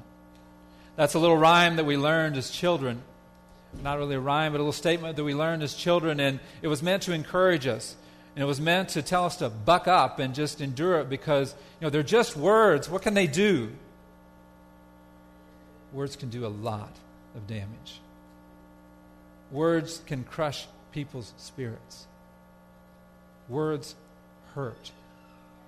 That's 0.96 1.16
a 1.16 1.20
little 1.20 1.38
rhyme 1.38 1.76
that 1.78 1.86
we 1.86 1.98
learned 1.98 2.38
as 2.38 2.50
children. 2.50 3.02
Not 3.84 3.98
really 3.98 4.16
a 4.16 4.20
rhyme, 4.20 4.52
but 4.52 4.58
a 4.58 4.64
little 4.64 4.74
statement 4.74 5.16
that 5.16 5.24
we 5.24 5.34
learned 5.34 5.64
as 5.64 5.74
children, 5.74 6.20
and 6.20 6.40
it 6.62 6.68
was 6.68 6.84
meant 6.84 7.04
to 7.04 7.14
encourage 7.14 7.68
us. 7.68 7.96
And 8.36 8.44
it 8.44 8.46
was 8.46 8.62
meant 8.62 8.90
to 8.90 9.02
tell 9.02 9.26
us 9.26 9.38
to 9.38 9.50
buck 9.50 9.88
up 9.88 10.20
and 10.20 10.34
just 10.34 10.62
endure 10.62 11.00
it 11.00 11.10
because, 11.10 11.54
you 11.80 11.86
know, 11.86 11.90
they're 11.90 12.04
just 12.04 12.38
words. 12.38 12.90
What 12.90 13.02
can 13.02 13.14
they 13.14 13.28
do? 13.28 13.72
Words 15.92 16.16
can 16.16 16.30
do 16.30 16.46
a 16.46 16.48
lot 16.48 16.92
of 17.36 17.48
damage. 17.48 18.00
Words 19.52 20.02
can 20.06 20.24
crush 20.24 20.66
people's 20.94 21.34
spirits. 21.38 22.06
Words 23.50 23.96
hurt. 24.56 24.92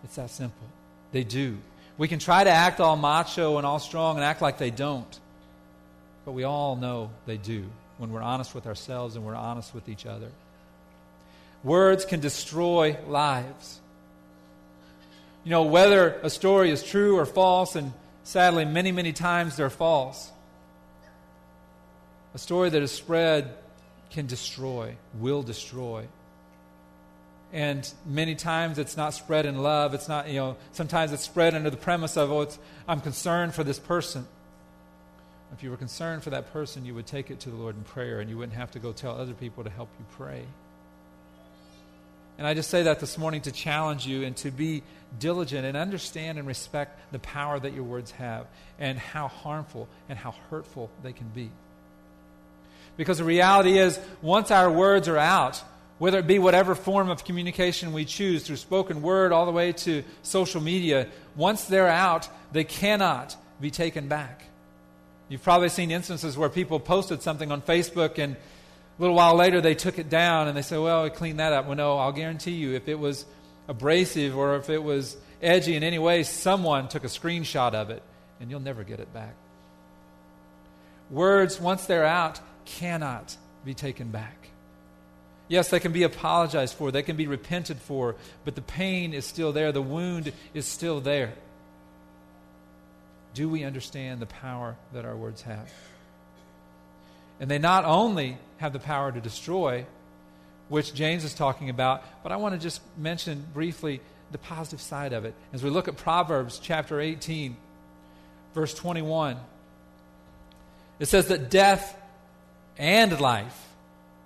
It's 0.05 0.15
that 0.15 0.29
simple. 0.29 0.67
They 1.11 1.25
do. 1.25 1.57
We 1.97 2.07
can 2.07 2.19
try 2.19 2.45
to 2.45 2.49
act 2.49 2.79
all 2.79 2.95
macho 2.95 3.57
and 3.57 3.67
all 3.67 3.79
strong 3.79 4.15
and 4.15 4.23
act 4.23 4.41
like 4.41 4.57
they 4.57 4.71
don't. 4.71 5.19
But 6.23 6.31
we 6.31 6.45
all 6.45 6.77
know 6.77 7.09
they 7.25 7.37
do 7.37 7.65
when 7.97 8.11
we're 8.11 8.21
honest 8.21 8.55
with 8.55 8.67
ourselves 8.67 9.15
and 9.15 9.25
we're 9.25 9.35
honest 9.35 9.73
with 9.73 9.87
each 9.89 10.05
other. 10.05 10.29
Words 11.63 12.05
can 12.05 12.19
destroy 12.19 12.97
lives. 13.07 13.79
You 15.43 15.51
know, 15.51 15.63
whether 15.63 16.19
a 16.23 16.29
story 16.29 16.71
is 16.71 16.83
true 16.83 17.17
or 17.17 17.25
false, 17.25 17.75
and 17.75 17.93
sadly, 18.23 18.65
many, 18.65 18.91
many 18.91 19.13
times 19.13 19.55
they're 19.55 19.69
false, 19.69 20.31
a 22.33 22.37
story 22.37 22.69
that 22.69 22.81
is 22.81 22.91
spread 22.91 23.53
can 24.09 24.25
destroy, 24.27 24.95
will 25.19 25.43
destroy. 25.43 26.05
And 27.51 27.91
many 28.05 28.33
times 28.33 28.79
it's 28.79 28.97
not 28.97 29.13
spread 29.13 29.45
in 29.45 29.61
love. 29.61 29.93
It's 29.93 30.07
not, 30.07 30.27
you 30.27 30.39
know, 30.39 30.57
sometimes 30.71 31.11
it's 31.11 31.23
spread 31.23 31.53
under 31.53 31.69
the 31.69 31.77
premise 31.77 32.17
of, 32.17 32.31
oh, 32.31 32.47
I'm 32.87 33.01
concerned 33.01 33.53
for 33.53 33.63
this 33.63 33.77
person. 33.77 34.25
If 35.53 35.61
you 35.61 35.69
were 35.69 35.77
concerned 35.77 36.23
for 36.23 36.31
that 36.31 36.51
person, 36.51 36.83
you 36.83 36.95
would 36.95 37.05
take 37.05 37.29
it 37.29 37.41
to 37.41 37.51
the 37.51 37.55
Lord 37.55 37.77
in 37.77 37.83
prayer 37.83 38.19
and 38.19 38.29
you 38.29 38.37
wouldn't 38.37 38.57
have 38.57 38.71
to 38.71 38.79
go 38.79 38.91
tell 38.91 39.15
other 39.15 39.33
people 39.33 39.63
to 39.63 39.69
help 39.69 39.89
you 39.99 40.05
pray. 40.17 40.43
And 42.39 42.47
I 42.47 42.55
just 42.55 42.71
say 42.71 42.83
that 42.83 42.99
this 42.99 43.19
morning 43.19 43.41
to 43.41 43.51
challenge 43.51 44.07
you 44.07 44.23
and 44.23 44.35
to 44.37 44.49
be 44.49 44.81
diligent 45.19 45.65
and 45.65 45.77
understand 45.77 46.39
and 46.39 46.47
respect 46.47 46.99
the 47.11 47.19
power 47.19 47.59
that 47.59 47.73
your 47.73 47.83
words 47.83 48.09
have 48.11 48.47
and 48.79 48.97
how 48.97 49.27
harmful 49.27 49.87
and 50.09 50.17
how 50.17 50.31
hurtful 50.49 50.89
they 51.03 51.13
can 51.13 51.27
be. 51.29 51.51
Because 52.97 53.19
the 53.19 53.23
reality 53.23 53.77
is, 53.77 53.99
once 54.23 54.49
our 54.49 54.71
words 54.71 55.07
are 55.07 55.19
out, 55.19 55.61
whether 55.99 56.17
it 56.17 56.25
be 56.25 56.39
whatever 56.39 56.73
form 56.73 57.11
of 57.11 57.23
communication 57.23 57.93
we 57.93 58.05
choose, 58.05 58.43
through 58.43 58.55
spoken 58.55 59.03
word 59.03 59.31
all 59.31 59.45
the 59.45 59.51
way 59.51 59.71
to 59.71 60.03
social 60.23 60.61
media, 60.61 61.07
once 61.35 61.65
they're 61.65 61.87
out, 61.87 62.27
they 62.51 62.63
cannot 62.63 63.37
be 63.61 63.69
taken 63.69 64.07
back. 64.07 64.45
You've 65.33 65.41
probably 65.41 65.69
seen 65.69 65.89
instances 65.89 66.37
where 66.37 66.47
people 66.47 66.79
posted 66.79 67.23
something 67.23 67.51
on 67.51 67.63
Facebook 67.63 68.19
and 68.19 68.35
a 68.35 69.01
little 69.01 69.15
while 69.15 69.33
later 69.33 69.61
they 69.61 69.73
took 69.73 69.97
it 69.97 70.07
down 70.07 70.47
and 70.47 70.55
they 70.55 70.61
say, 70.61 70.77
well, 70.77 71.05
I 71.05 71.09
cleaned 71.09 71.39
that 71.39 71.51
up. 71.51 71.65
Well, 71.65 71.75
no, 71.75 71.97
I'll 71.97 72.11
guarantee 72.11 72.51
you 72.51 72.75
if 72.75 72.87
it 72.87 72.99
was 72.99 73.25
abrasive 73.67 74.37
or 74.37 74.57
if 74.57 74.69
it 74.69 74.83
was 74.83 75.17
edgy 75.41 75.75
in 75.75 75.81
any 75.81 75.97
way, 75.97 76.21
someone 76.21 76.87
took 76.87 77.03
a 77.03 77.07
screenshot 77.07 77.73
of 77.73 77.89
it 77.89 78.03
and 78.39 78.51
you'll 78.51 78.59
never 78.59 78.83
get 78.83 78.99
it 78.99 79.11
back. 79.11 79.33
Words, 81.09 81.59
once 81.59 81.87
they're 81.87 82.05
out, 82.05 82.39
cannot 82.65 83.35
be 83.65 83.73
taken 83.73 84.11
back. 84.11 84.49
Yes, 85.47 85.71
they 85.71 85.79
can 85.79 85.93
be 85.93 86.03
apologized 86.03 86.75
for, 86.75 86.91
they 86.91 87.01
can 87.01 87.15
be 87.15 87.25
repented 87.25 87.79
for, 87.79 88.17
but 88.45 88.53
the 88.53 88.61
pain 88.61 89.15
is 89.15 89.25
still 89.25 89.51
there, 89.51 89.71
the 89.71 89.81
wound 89.81 90.31
is 90.53 90.67
still 90.67 91.01
there. 91.01 91.33
Do 93.33 93.49
we 93.49 93.63
understand 93.63 94.19
the 94.19 94.25
power 94.25 94.75
that 94.93 95.05
our 95.05 95.15
words 95.15 95.41
have? 95.43 95.71
And 97.39 97.49
they 97.49 97.57
not 97.57 97.85
only 97.85 98.37
have 98.57 98.73
the 98.73 98.79
power 98.79 99.11
to 99.11 99.19
destroy, 99.19 99.85
which 100.69 100.93
James 100.93 101.23
is 101.23 101.33
talking 101.33 101.69
about, 101.69 102.03
but 102.23 102.31
I 102.31 102.37
want 102.37 102.55
to 102.55 102.59
just 102.59 102.81
mention 102.97 103.45
briefly 103.53 104.01
the 104.31 104.37
positive 104.37 104.81
side 104.81 105.13
of 105.13 105.25
it. 105.25 105.33
As 105.51 105.63
we 105.63 105.69
look 105.69 105.87
at 105.87 105.97
Proverbs 105.97 106.59
chapter 106.59 106.99
18, 106.99 107.55
verse 108.53 108.73
21, 108.73 109.37
it 110.99 111.07
says 111.07 111.27
that 111.27 111.49
death 111.49 111.99
and 112.77 113.19
life 113.19 113.67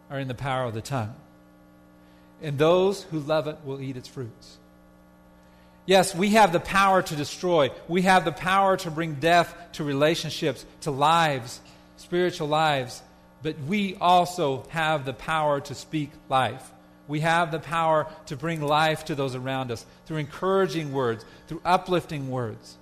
are 0.09 0.19
in 0.19 0.27
the 0.27 0.35
power 0.35 0.65
of 0.65 0.73
the 0.73 0.81
tongue. 0.81 1.15
And 2.41 2.57
those 2.57 3.03
who 3.03 3.19
love 3.19 3.47
it 3.47 3.57
will 3.65 3.81
eat 3.81 3.97
its 3.97 4.07
fruits. 4.07 4.57
Yes, 5.87 6.13
we 6.13 6.31
have 6.31 6.51
the 6.51 6.59
power 6.59 7.01
to 7.01 7.15
destroy. 7.15 7.71
We 7.87 8.01
have 8.03 8.25
the 8.25 8.33
power 8.33 8.75
to 8.77 8.91
bring 8.91 9.15
death 9.15 9.55
to 9.73 9.85
relationships, 9.85 10.65
to 10.81 10.91
lives, 10.91 11.61
spiritual 11.95 12.49
lives. 12.49 13.01
But 13.41 13.57
we 13.61 13.95
also 13.95 14.65
have 14.67 15.05
the 15.05 15.13
power 15.13 15.61
to 15.61 15.73
speak 15.73 16.11
life. 16.27 16.71
We 17.07 17.21
have 17.21 17.51
the 17.51 17.59
power 17.59 18.07
to 18.25 18.35
bring 18.35 18.61
life 18.61 19.05
to 19.05 19.15
those 19.15 19.33
around 19.33 19.71
us 19.71 19.85
through 20.05 20.17
encouraging 20.17 20.91
words, 20.91 21.23
through 21.47 21.61
uplifting 21.63 22.29
words. 22.29 22.77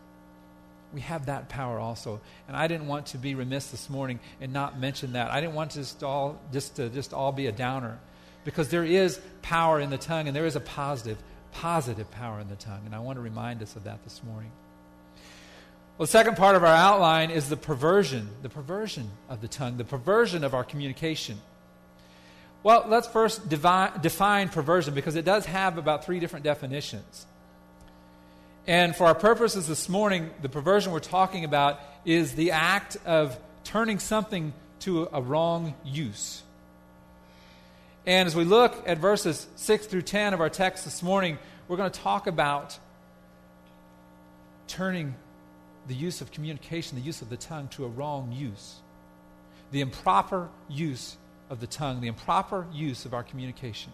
We 0.91 1.01
have 1.01 1.27
that 1.27 1.47
power 1.47 1.79
also. 1.79 2.21
And 2.47 2.57
I 2.57 2.65
didn't 2.65 2.87
want 2.87 3.07
to 3.07 3.19
be 3.19 3.35
remiss 3.35 3.67
this 3.67 3.87
morning 3.87 4.19
and 4.41 4.51
not 4.51 4.79
mention 4.79 5.13
that. 5.13 5.29
I 5.29 5.41
didn't 5.41 5.53
want 5.53 5.71
to 5.71 5.79
just 5.79 6.03
all, 6.03 6.39
just 6.51 6.77
to 6.77 6.89
just 6.89 7.13
all 7.13 7.31
be 7.31 7.45
a 7.45 7.51
downer 7.51 7.99
because 8.45 8.69
there 8.69 8.83
is 8.83 9.19
power 9.43 9.79
in 9.79 9.91
the 9.91 9.97
tongue 9.97 10.27
and 10.27 10.35
there 10.35 10.45
is 10.45 10.55
a 10.55 10.61
positive 10.61 11.17
positive 11.61 12.09
power 12.11 12.39
in 12.39 12.49
the 12.49 12.55
tongue. 12.55 12.81
And 12.85 12.93
I 12.93 12.99
want 12.99 13.17
to 13.17 13.21
remind 13.21 13.61
us 13.61 13.75
of 13.75 13.85
that 13.85 14.03
this 14.03 14.21
morning. 14.23 14.51
Well, 15.97 16.05
the 16.05 16.11
second 16.11 16.35
part 16.35 16.55
of 16.55 16.63
our 16.63 16.75
outline 16.75 17.31
is 17.31 17.47
the 17.47 17.55
perversion, 17.55 18.29
the 18.41 18.49
perversion 18.49 19.09
of 19.29 19.41
the 19.41 19.47
tongue, 19.47 19.77
the 19.77 19.85
perversion 19.85 20.43
of 20.43 20.53
our 20.53 20.65
communication. 20.65 21.39
Well, 22.63 22.85
let's 22.89 23.07
first 23.07 23.47
define 23.47 24.49
perversion 24.49 24.93
because 24.93 25.15
it 25.15 25.23
does 25.23 25.45
have 25.45 25.77
about 25.77 26.03
three 26.03 26.19
different 26.19 26.43
definitions. 26.43 27.25
And 28.67 28.95
for 28.95 29.05
our 29.05 29.15
purposes 29.15 29.67
this 29.67 29.87
morning, 29.87 30.31
the 30.41 30.49
perversion 30.49 30.91
we're 30.91 30.99
talking 30.99 31.45
about 31.45 31.79
is 32.03 32.33
the 32.35 32.51
act 32.51 32.97
of 33.05 33.37
turning 33.63 33.99
something 33.99 34.51
to 34.81 35.07
a 35.13 35.21
wrong 35.21 35.75
use. 35.85 36.41
And 38.05 38.27
as 38.27 38.35
we 38.35 38.43
look 38.43 38.87
at 38.87 38.99
verses 38.99 39.47
6 39.55 39.87
through 39.87 40.03
10 40.03 40.33
of 40.33 40.41
our 40.41 40.49
text 40.49 40.85
this 40.85 41.01
morning, 41.01 41.39
we're 41.67 41.77
going 41.77 41.89
to 41.89 41.99
talk 41.99 42.27
about 42.27 42.77
turning 44.67 45.15
the 45.87 45.95
use 45.95 46.21
of 46.21 46.31
communication, 46.31 46.97
the 46.97 47.03
use 47.03 47.21
of 47.21 47.29
the 47.29 47.37
tongue, 47.37 47.67
to 47.69 47.85
a 47.85 47.87
wrong 47.87 48.31
use. 48.31 48.75
The 49.71 49.81
improper 49.81 50.49
use 50.69 51.17
of 51.49 51.59
the 51.59 51.67
tongue, 51.67 52.01
the 52.01 52.07
improper 52.07 52.67
use 52.71 53.05
of 53.05 53.13
our 53.13 53.23
communication. 53.23 53.91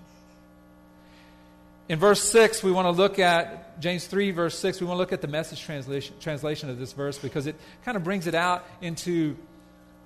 In 1.87 1.99
verse 1.99 2.21
6, 2.23 2.63
we 2.63 2.71
want 2.71 2.85
to 2.85 2.91
look 2.91 3.19
at, 3.19 3.79
James 3.81 4.05
3, 4.07 4.31
verse 4.31 4.57
6, 4.57 4.79
we 4.81 4.87
want 4.87 4.95
to 4.95 4.99
look 4.99 5.13
at 5.13 5.21
the 5.21 5.27
message 5.27 5.61
translation, 5.61 6.15
translation 6.19 6.69
of 6.69 6.79
this 6.79 6.93
verse 6.93 7.17
because 7.17 7.47
it 7.47 7.55
kind 7.83 7.97
of 7.97 8.03
brings 8.03 8.27
it 8.27 8.35
out 8.35 8.65
into, 8.81 9.35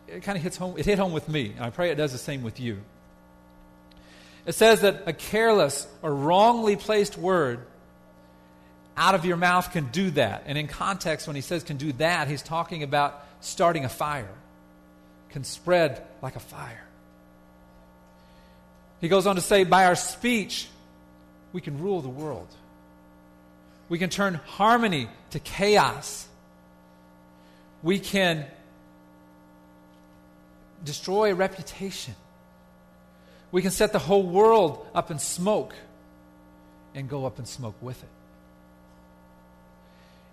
it 0.07 0.23
kind 0.23 0.35
of 0.35 0.43
hits 0.43 0.57
home, 0.57 0.75
it 0.77 0.85
hit 0.85 0.97
home 0.97 1.11
with 1.11 1.27
me. 1.27 1.53
And 1.55 1.65
I 1.65 1.69
pray 1.69 1.91
it 1.91 1.95
does 1.95 2.11
the 2.11 2.17
same 2.17 2.43
with 2.43 2.59
you. 2.59 2.81
It 4.45 4.53
says 4.53 4.81
that 4.81 5.03
a 5.07 5.13
careless 5.13 5.87
or 6.01 6.13
wrongly 6.13 6.75
placed 6.75 7.17
word 7.17 7.65
out 8.97 9.15
of 9.15 9.25
your 9.25 9.37
mouth 9.37 9.71
can 9.71 9.87
do 9.87 10.11
that. 10.11 10.43
And 10.45 10.57
in 10.57 10.67
context, 10.67 11.27
when 11.27 11.35
he 11.35 11.41
says 11.41 11.63
can 11.63 11.77
do 11.77 11.91
that, 11.93 12.27
he's 12.27 12.41
talking 12.41 12.83
about 12.83 13.25
starting 13.41 13.85
a 13.85 13.89
fire, 13.89 14.29
can 15.29 15.43
spread 15.43 16.05
like 16.21 16.35
a 16.35 16.39
fire. 16.39 16.83
He 19.01 19.07
goes 19.07 19.27
on 19.27 19.35
to 19.35 19.41
say, 19.41 19.63
by 19.63 19.85
our 19.85 19.95
speech, 19.95 20.67
we 21.51 21.61
can 21.61 21.81
rule 21.81 22.01
the 22.01 22.09
world. 22.09 22.47
We 23.89 23.99
can 23.99 24.09
turn 24.09 24.35
harmony 24.35 25.09
to 25.31 25.39
chaos. 25.39 26.27
We 27.83 27.99
can 27.99 28.45
destroy 30.83 31.33
reputation. 31.33 32.15
We 33.55 33.61
can 33.61 33.71
set 33.71 33.93
the 33.93 33.99
whole 33.99 34.23
world 34.23 34.85
up 34.93 35.11
in 35.11 35.17
smoke 35.17 35.73
and 36.93 37.07
go 37.07 37.25
up 37.25 37.39
in 37.39 37.45
smoke 37.45 37.75
with 37.79 38.03
it. 38.03 38.09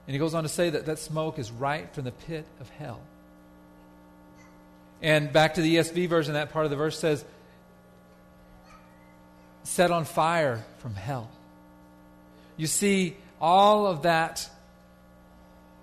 And 0.09 0.13
he 0.13 0.19
goes 0.19 0.35
on 0.35 0.43
to 0.43 0.49
say 0.49 0.71
that 0.71 0.87
that 0.87 0.99
smoke 0.99 1.39
is 1.39 1.53
right 1.53 1.89
from 1.95 2.03
the 2.03 2.11
pit 2.11 2.45
of 2.61 2.69
hell. 2.71 3.01
And 5.01 5.33
back 5.33 5.55
to 5.55 5.63
the 5.63 5.77
ESV 5.77 6.09
version, 6.09 6.35
that 6.35 6.51
part 6.51 6.65
of 6.65 6.73
the 6.73 6.77
verse 6.77 6.99
says, 6.99 7.25
set 9.63 9.93
on 9.93 10.05
fire 10.05 10.65
from 10.79 10.97
hell. 10.97 11.31
You 12.57 12.67
see, 12.67 13.17
all 13.41 13.87
of 13.87 14.03
that 14.03 14.51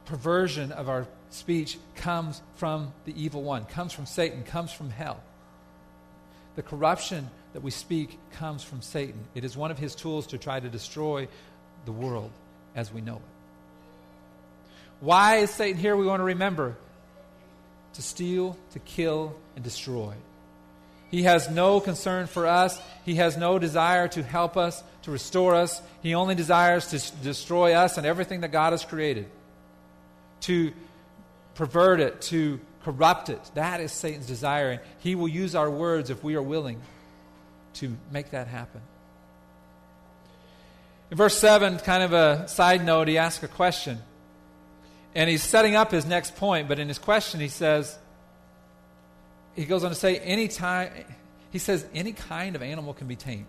perversion 0.03 0.73
of 0.73 0.89
our 0.89 1.07
speech 1.29 1.77
comes 1.95 2.41
from 2.57 2.91
the 3.05 3.13
evil 3.15 3.43
one, 3.43 3.63
comes 3.63 3.93
from 3.93 4.07
Satan, 4.07 4.43
comes 4.43 4.73
from 4.73 4.89
hell. 4.89 5.21
The 6.59 6.63
corruption 6.63 7.29
that 7.53 7.63
we 7.63 7.71
speak 7.71 8.19
comes 8.33 8.65
from 8.65 8.81
Satan. 8.81 9.23
It 9.33 9.45
is 9.45 9.55
one 9.55 9.71
of 9.71 9.79
his 9.79 9.95
tools 9.95 10.27
to 10.27 10.37
try 10.37 10.59
to 10.59 10.67
destroy 10.67 11.29
the 11.85 11.93
world 11.93 12.31
as 12.75 12.91
we 12.91 12.99
know 12.99 13.15
it. 13.15 13.21
Why 14.99 15.37
is 15.37 15.51
Satan 15.51 15.79
here? 15.79 15.95
We 15.95 16.05
want 16.05 16.19
to 16.19 16.25
remember 16.25 16.75
to 17.93 18.01
steal, 18.01 18.57
to 18.73 18.79
kill, 18.79 19.37
and 19.55 19.63
destroy. 19.63 20.15
He 21.09 21.23
has 21.23 21.49
no 21.49 21.79
concern 21.79 22.27
for 22.27 22.45
us. 22.45 22.77
He 23.05 23.15
has 23.15 23.37
no 23.37 23.57
desire 23.57 24.09
to 24.09 24.21
help 24.21 24.57
us, 24.57 24.83
to 25.03 25.11
restore 25.11 25.55
us. 25.55 25.81
He 26.03 26.13
only 26.13 26.35
desires 26.35 26.87
to 26.87 27.23
destroy 27.23 27.71
us 27.71 27.97
and 27.97 28.05
everything 28.05 28.41
that 28.41 28.51
God 28.51 28.73
has 28.73 28.83
created, 28.83 29.27
to 30.41 30.73
pervert 31.55 32.01
it, 32.01 32.19
to 32.23 32.59
corrupt 32.89 33.29
it. 33.29 33.39
That 33.53 33.81
is 33.81 33.91
Satan's 33.91 34.25
desire. 34.25 34.71
And 34.71 34.81
he 34.99 35.13
will 35.13 35.27
use 35.27 35.53
our 35.53 35.69
words 35.69 36.09
if 36.09 36.23
we 36.23 36.35
are 36.35 36.41
willing 36.41 36.81
to 37.75 37.95
make 38.11 38.31
that 38.31 38.47
happen. 38.47 38.81
In 41.11 41.17
verse 41.17 41.37
7, 41.37 41.77
kind 41.79 42.03
of 42.03 42.13
a 42.13 42.47
side 42.47 42.83
note, 42.83 43.07
he 43.07 43.17
asks 43.19 43.43
a 43.43 43.47
question. 43.47 43.99
And 45.13 45.29
he's 45.29 45.43
setting 45.43 45.75
up 45.75 45.91
his 45.91 46.05
next 46.05 46.35
point, 46.35 46.67
but 46.67 46.79
in 46.79 46.87
his 46.87 46.99
question, 46.99 47.39
he 47.39 47.47
says, 47.47 47.97
he 49.55 49.65
goes 49.65 49.83
on 49.83 49.89
to 49.89 49.95
say, 49.95 50.17
any 50.17 50.47
time, 50.47 50.91
he 51.51 51.59
says, 51.59 51.85
any 51.93 52.11
kind 52.11 52.55
of 52.55 52.61
animal 52.61 52.93
can 52.93 53.07
be 53.07 53.15
tamed. 53.15 53.45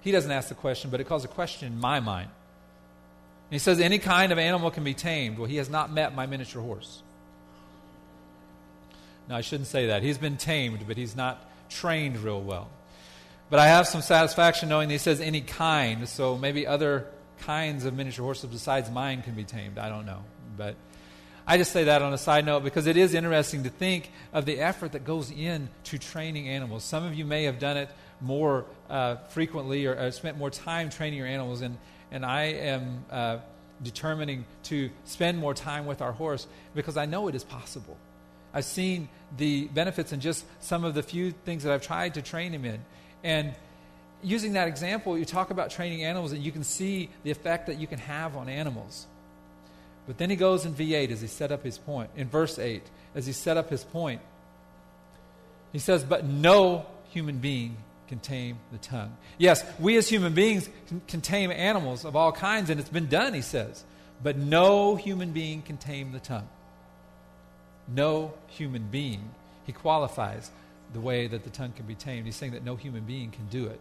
He 0.00 0.12
doesn't 0.12 0.30
ask 0.30 0.48
the 0.48 0.54
question, 0.54 0.90
but 0.90 1.00
it 1.00 1.04
calls 1.04 1.24
a 1.24 1.28
question 1.28 1.72
in 1.72 1.78
my 1.78 2.00
mind. 2.00 2.28
And 2.28 3.52
he 3.52 3.58
says, 3.58 3.80
any 3.80 3.98
kind 3.98 4.32
of 4.32 4.38
animal 4.38 4.70
can 4.70 4.84
be 4.84 4.94
tamed. 4.94 5.38
Well, 5.38 5.48
he 5.48 5.56
has 5.56 5.68
not 5.68 5.92
met 5.92 6.14
my 6.14 6.26
miniature 6.26 6.62
horse. 6.62 7.02
No, 9.30 9.36
I 9.36 9.42
shouldn't 9.42 9.68
say 9.68 9.86
that. 9.86 10.02
He's 10.02 10.18
been 10.18 10.36
tamed, 10.36 10.88
but 10.88 10.96
he's 10.96 11.14
not 11.14 11.48
trained 11.68 12.18
real 12.18 12.42
well. 12.42 12.68
But 13.48 13.60
I 13.60 13.68
have 13.68 13.86
some 13.86 14.02
satisfaction 14.02 14.68
knowing 14.68 14.88
that 14.88 14.94
he 14.94 14.98
says 14.98 15.20
any 15.20 15.40
kind, 15.40 16.08
so 16.08 16.36
maybe 16.36 16.66
other 16.66 17.06
kinds 17.38 17.84
of 17.84 17.94
miniature 17.94 18.24
horses 18.24 18.50
besides 18.50 18.90
mine 18.90 19.22
can 19.22 19.34
be 19.34 19.44
tamed. 19.44 19.78
I 19.78 19.88
don't 19.88 20.04
know. 20.04 20.24
But 20.56 20.74
I 21.46 21.58
just 21.58 21.70
say 21.70 21.84
that 21.84 22.02
on 22.02 22.12
a 22.12 22.18
side 22.18 22.44
note 22.44 22.64
because 22.64 22.88
it 22.88 22.96
is 22.96 23.14
interesting 23.14 23.62
to 23.62 23.70
think 23.70 24.10
of 24.32 24.46
the 24.46 24.58
effort 24.58 24.92
that 24.92 25.04
goes 25.04 25.30
into 25.30 25.96
training 25.96 26.48
animals. 26.48 26.82
Some 26.82 27.04
of 27.04 27.14
you 27.14 27.24
may 27.24 27.44
have 27.44 27.60
done 27.60 27.76
it 27.76 27.88
more 28.20 28.64
uh, 28.88 29.14
frequently 29.28 29.86
or, 29.86 29.96
or, 29.96 30.10
spent 30.10 30.38
more 30.38 30.50
time 30.50 30.90
training 30.90 31.20
your 31.20 31.28
animals, 31.28 31.60
and, 31.60 31.78
and 32.10 32.26
I 32.26 32.42
am 32.46 33.04
uh, 33.08 33.38
determining 33.80 34.44
to 34.64 34.90
spend 35.04 35.38
more 35.38 35.54
time 35.54 35.86
with 35.86 36.02
our 36.02 36.12
horse 36.12 36.48
because 36.74 36.96
I 36.96 37.06
know 37.06 37.28
it 37.28 37.36
is 37.36 37.44
possible. 37.44 37.96
I've 38.52 38.64
seen 38.64 39.08
the 39.36 39.66
benefits 39.68 40.12
in 40.12 40.20
just 40.20 40.44
some 40.60 40.84
of 40.84 40.94
the 40.94 41.02
few 41.02 41.32
things 41.32 41.62
that 41.62 41.72
I've 41.72 41.82
tried 41.82 42.14
to 42.14 42.22
train 42.22 42.52
him 42.52 42.64
in. 42.64 42.80
And 43.22 43.54
using 44.22 44.54
that 44.54 44.68
example, 44.68 45.16
you 45.16 45.24
talk 45.24 45.50
about 45.50 45.70
training 45.70 46.04
animals, 46.04 46.32
and 46.32 46.42
you 46.42 46.52
can 46.52 46.64
see 46.64 47.10
the 47.22 47.30
effect 47.30 47.66
that 47.66 47.78
you 47.78 47.86
can 47.86 47.98
have 47.98 48.36
on 48.36 48.48
animals. 48.48 49.06
But 50.06 50.18
then 50.18 50.30
he 50.30 50.36
goes 50.36 50.64
in 50.64 50.74
V8 50.74 51.10
as 51.10 51.20
he 51.20 51.28
set 51.28 51.52
up 51.52 51.62
his 51.62 51.78
point, 51.78 52.10
in 52.16 52.28
verse 52.28 52.58
8, 52.58 52.82
as 53.14 53.26
he 53.26 53.32
set 53.32 53.56
up 53.56 53.70
his 53.70 53.84
point. 53.84 54.20
He 55.72 55.78
says, 55.78 56.02
But 56.02 56.24
no 56.24 56.86
human 57.10 57.38
being 57.38 57.76
can 58.08 58.18
tame 58.18 58.58
the 58.72 58.78
tongue. 58.78 59.16
Yes, 59.38 59.64
we 59.78 59.96
as 59.96 60.08
human 60.08 60.34
beings 60.34 60.68
can, 60.88 61.00
can 61.06 61.20
tame 61.20 61.52
animals 61.52 62.04
of 62.04 62.16
all 62.16 62.32
kinds, 62.32 62.70
and 62.70 62.80
it's 62.80 62.88
been 62.88 63.06
done, 63.06 63.34
he 63.34 63.42
says. 63.42 63.84
But 64.22 64.36
no 64.36 64.96
human 64.96 65.30
being 65.30 65.62
can 65.62 65.76
tame 65.76 66.10
the 66.10 66.18
tongue 66.18 66.48
no 67.88 68.34
human 68.48 68.88
being. 68.90 69.30
He 69.64 69.72
qualifies 69.72 70.50
the 70.92 71.00
way 71.00 71.26
that 71.26 71.44
the 71.44 71.50
tongue 71.50 71.72
can 71.72 71.86
be 71.86 71.94
tamed. 71.94 72.26
He's 72.26 72.36
saying 72.36 72.52
that 72.52 72.64
no 72.64 72.76
human 72.76 73.04
being 73.04 73.30
can 73.30 73.46
do 73.46 73.66
it. 73.66 73.80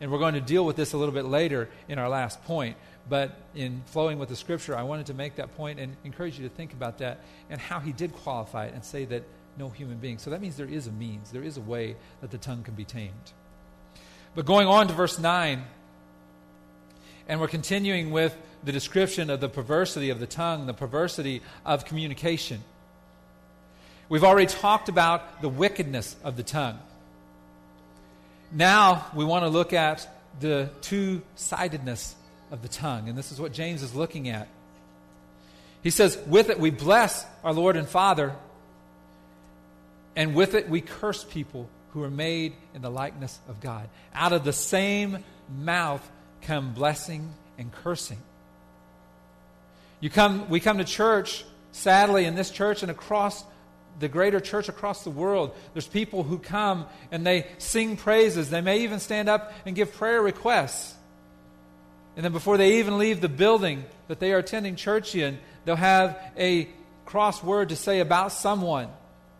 And 0.00 0.12
we're 0.12 0.18
going 0.18 0.34
to 0.34 0.40
deal 0.40 0.64
with 0.64 0.76
this 0.76 0.92
a 0.92 0.96
little 0.96 1.14
bit 1.14 1.24
later 1.24 1.68
in 1.88 1.98
our 1.98 2.08
last 2.08 2.44
point. 2.44 2.76
But 3.08 3.36
in 3.54 3.82
flowing 3.86 4.18
with 4.18 4.28
the 4.28 4.36
scripture, 4.36 4.76
I 4.76 4.82
wanted 4.82 5.06
to 5.06 5.14
make 5.14 5.36
that 5.36 5.56
point 5.56 5.80
and 5.80 5.96
encourage 6.04 6.38
you 6.38 6.48
to 6.48 6.54
think 6.54 6.72
about 6.72 6.98
that 6.98 7.20
and 7.50 7.60
how 7.60 7.80
he 7.80 7.92
did 7.92 8.12
qualify 8.12 8.66
it 8.66 8.74
and 8.74 8.84
say 8.84 9.04
that 9.06 9.24
no 9.58 9.70
human 9.70 9.98
being. 9.98 10.18
So 10.18 10.30
that 10.30 10.40
means 10.40 10.56
there 10.56 10.68
is 10.68 10.86
a 10.86 10.92
means, 10.92 11.32
there 11.32 11.42
is 11.42 11.56
a 11.56 11.60
way 11.60 11.96
that 12.20 12.30
the 12.30 12.38
tongue 12.38 12.62
can 12.62 12.74
be 12.74 12.84
tamed. 12.84 13.12
But 14.34 14.46
going 14.46 14.68
on 14.68 14.86
to 14.88 14.94
verse 14.94 15.18
9, 15.18 15.64
and 17.26 17.40
we're 17.40 17.48
continuing 17.48 18.10
with 18.10 18.36
the 18.62 18.72
description 18.72 19.30
of 19.30 19.40
the 19.40 19.48
perversity 19.48 20.10
of 20.10 20.20
the 20.20 20.26
tongue, 20.26 20.66
the 20.66 20.74
perversity 20.74 21.42
of 21.64 21.84
communication. 21.84 22.62
We've 24.08 24.24
already 24.24 24.46
talked 24.46 24.88
about 24.88 25.42
the 25.42 25.48
wickedness 25.48 26.16
of 26.24 26.36
the 26.36 26.42
tongue. 26.42 26.78
Now 28.50 29.06
we 29.14 29.24
want 29.24 29.44
to 29.44 29.48
look 29.48 29.72
at 29.72 30.08
the 30.40 30.70
two 30.80 31.22
sidedness 31.34 32.14
of 32.50 32.62
the 32.62 32.68
tongue. 32.68 33.08
And 33.08 33.18
this 33.18 33.32
is 33.32 33.40
what 33.40 33.52
James 33.52 33.82
is 33.82 33.94
looking 33.94 34.28
at. 34.28 34.48
He 35.82 35.90
says, 35.90 36.18
With 36.26 36.48
it 36.48 36.58
we 36.58 36.70
bless 36.70 37.26
our 37.44 37.52
Lord 37.52 37.76
and 37.76 37.88
Father, 37.88 38.34
and 40.16 40.34
with 40.34 40.54
it 40.54 40.68
we 40.68 40.80
curse 40.80 41.24
people 41.24 41.68
who 41.92 42.02
are 42.02 42.10
made 42.10 42.54
in 42.74 42.82
the 42.82 42.90
likeness 42.90 43.38
of 43.48 43.60
God. 43.60 43.88
Out 44.14 44.32
of 44.32 44.44
the 44.44 44.52
same 44.52 45.24
mouth 45.58 46.06
come 46.42 46.72
blessing 46.72 47.30
and 47.58 47.70
cursing. 47.72 48.18
You 50.00 50.10
come, 50.10 50.48
we 50.48 50.60
come 50.60 50.78
to 50.78 50.84
church, 50.84 51.44
sadly, 51.72 52.24
in 52.24 52.34
this 52.36 52.50
church 52.50 52.82
and 52.82 52.90
across 52.90 53.44
the 53.98 54.08
greater 54.08 54.40
church 54.40 54.68
across 54.68 55.04
the 55.04 55.10
world. 55.10 55.54
There's 55.72 55.86
people 55.86 56.22
who 56.22 56.38
come 56.38 56.86
and 57.10 57.26
they 57.26 57.46
sing 57.58 57.96
praises. 57.96 58.50
They 58.50 58.60
may 58.60 58.82
even 58.82 59.00
stand 59.00 59.28
up 59.28 59.52
and 59.66 59.74
give 59.74 59.92
prayer 59.94 60.22
requests. 60.22 60.94
And 62.16 62.24
then 62.24 62.32
before 62.32 62.56
they 62.56 62.78
even 62.78 62.98
leave 62.98 63.20
the 63.20 63.28
building 63.28 63.84
that 64.08 64.20
they 64.20 64.32
are 64.32 64.38
attending 64.38 64.76
church 64.76 65.14
in, 65.14 65.38
they'll 65.64 65.76
have 65.76 66.18
a 66.36 66.68
cross 67.06 67.42
word 67.42 67.70
to 67.70 67.76
say 67.76 68.00
about 68.00 68.32
someone 68.32 68.88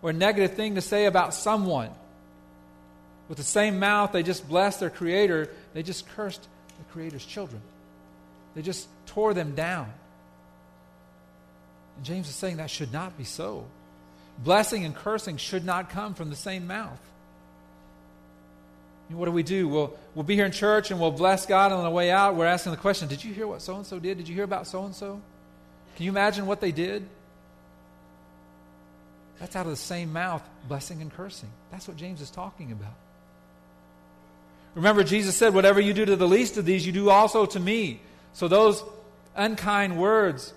or 0.03 0.11
a 0.11 0.13
negative 0.13 0.57
thing 0.57 0.77
to 0.77 0.81
say 0.81 1.07
about 1.07 1.35
someone. 1.35 1.91
With 3.29 3.37
the 3.37 3.45
same 3.45 3.79
mouth, 3.79 4.13
they 4.13 4.23
just 4.23 4.49
blessed 4.49 4.81
their 4.81 4.91
Creator, 4.91 5.51
they 5.75 5.83
just 5.83 6.09
cursed 6.11 6.47
the 6.79 6.85
Creator's 6.93 7.25
children. 7.25 7.61
They 8.55 8.63
just 8.63 8.89
tore 9.07 9.35
them 9.35 9.55
down. 9.55 9.93
And 11.97 12.05
James 12.05 12.29
is 12.29 12.35
saying 12.35 12.57
that 12.57 12.71
should 12.71 12.93
not 12.93 13.19
be 13.19 13.25
so. 13.25 13.67
Blessing 14.39 14.85
and 14.85 14.95
cursing 14.95 15.37
should 15.37 15.65
not 15.65 15.91
come 15.91 16.15
from 16.15 16.31
the 16.31 16.37
same 16.37 16.67
mouth. 16.67 17.01
what 19.11 19.27
do 19.27 19.33
we 19.33 19.43
do? 19.43 19.69
We'll, 19.69 19.99
we'll 20.15 20.25
be 20.25 20.37
here 20.37 20.47
in 20.47 20.53
church 20.53 20.91
and 20.91 21.01
we'll 21.01 21.11
bless 21.11 21.47
God, 21.47 21.73
on 21.73 21.83
the 21.83 21.91
way 21.91 22.11
out, 22.11 22.37
we're 22.37 22.47
asking 22.47 22.73
the 22.73 22.79
question 22.79 23.09
Did 23.09 23.25
you 23.25 23.35
hear 23.35 23.47
what 23.47 23.63
so 23.63 23.77
and 23.77 23.87
so 23.87 23.99
did? 23.99 24.19
Did 24.19 24.29
you 24.29 24.35
hear 24.35 24.45
about 24.45 24.67
so 24.67 24.85
and 24.85 24.95
so? 24.95 25.21
Can 25.97 26.05
you 26.05 26.11
imagine 26.11 26.47
what 26.47 26.61
they 26.61 26.71
did? 26.71 27.09
That's 29.41 29.55
out 29.57 29.67
of 29.67 29.71
the 29.71 29.77
same 29.77 30.13
mouth, 30.13 30.43
blessing 30.67 31.01
and 31.01 31.13
cursing. 31.13 31.51
That's 31.71 31.87
what 31.87 31.97
James 31.97 32.21
is 32.21 32.31
talking 32.31 32.73
about. 32.73 32.95
Remember, 34.75 35.03
Jesus 35.03 35.37
said, 35.37 35.55
Whatever 35.55 35.81
you 35.81 35.93
do 35.93 36.05
to 36.05 36.17
the 36.17 36.29
least 36.29 36.57
of 36.57 36.65
these, 36.65 36.87
you 36.87 36.93
do 36.93 37.11
also 37.11 37.47
to 37.47 37.61
me. 37.61 38.01
So 38.33 38.47
those 38.47 38.85
unkind 39.35 39.99
words, 39.99 40.53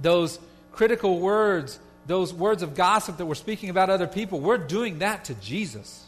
those 0.00 0.38
critical 0.72 1.20
words, 1.20 1.78
those 2.06 2.34
words 2.34 2.62
of 2.62 2.74
gossip 2.74 3.18
that 3.18 3.26
we're 3.26 3.34
speaking 3.34 3.70
about 3.70 3.90
other 3.90 4.06
people, 4.06 4.40
we're 4.40 4.58
doing 4.58 4.98
that 5.00 5.26
to 5.26 5.34
Jesus. 5.34 6.04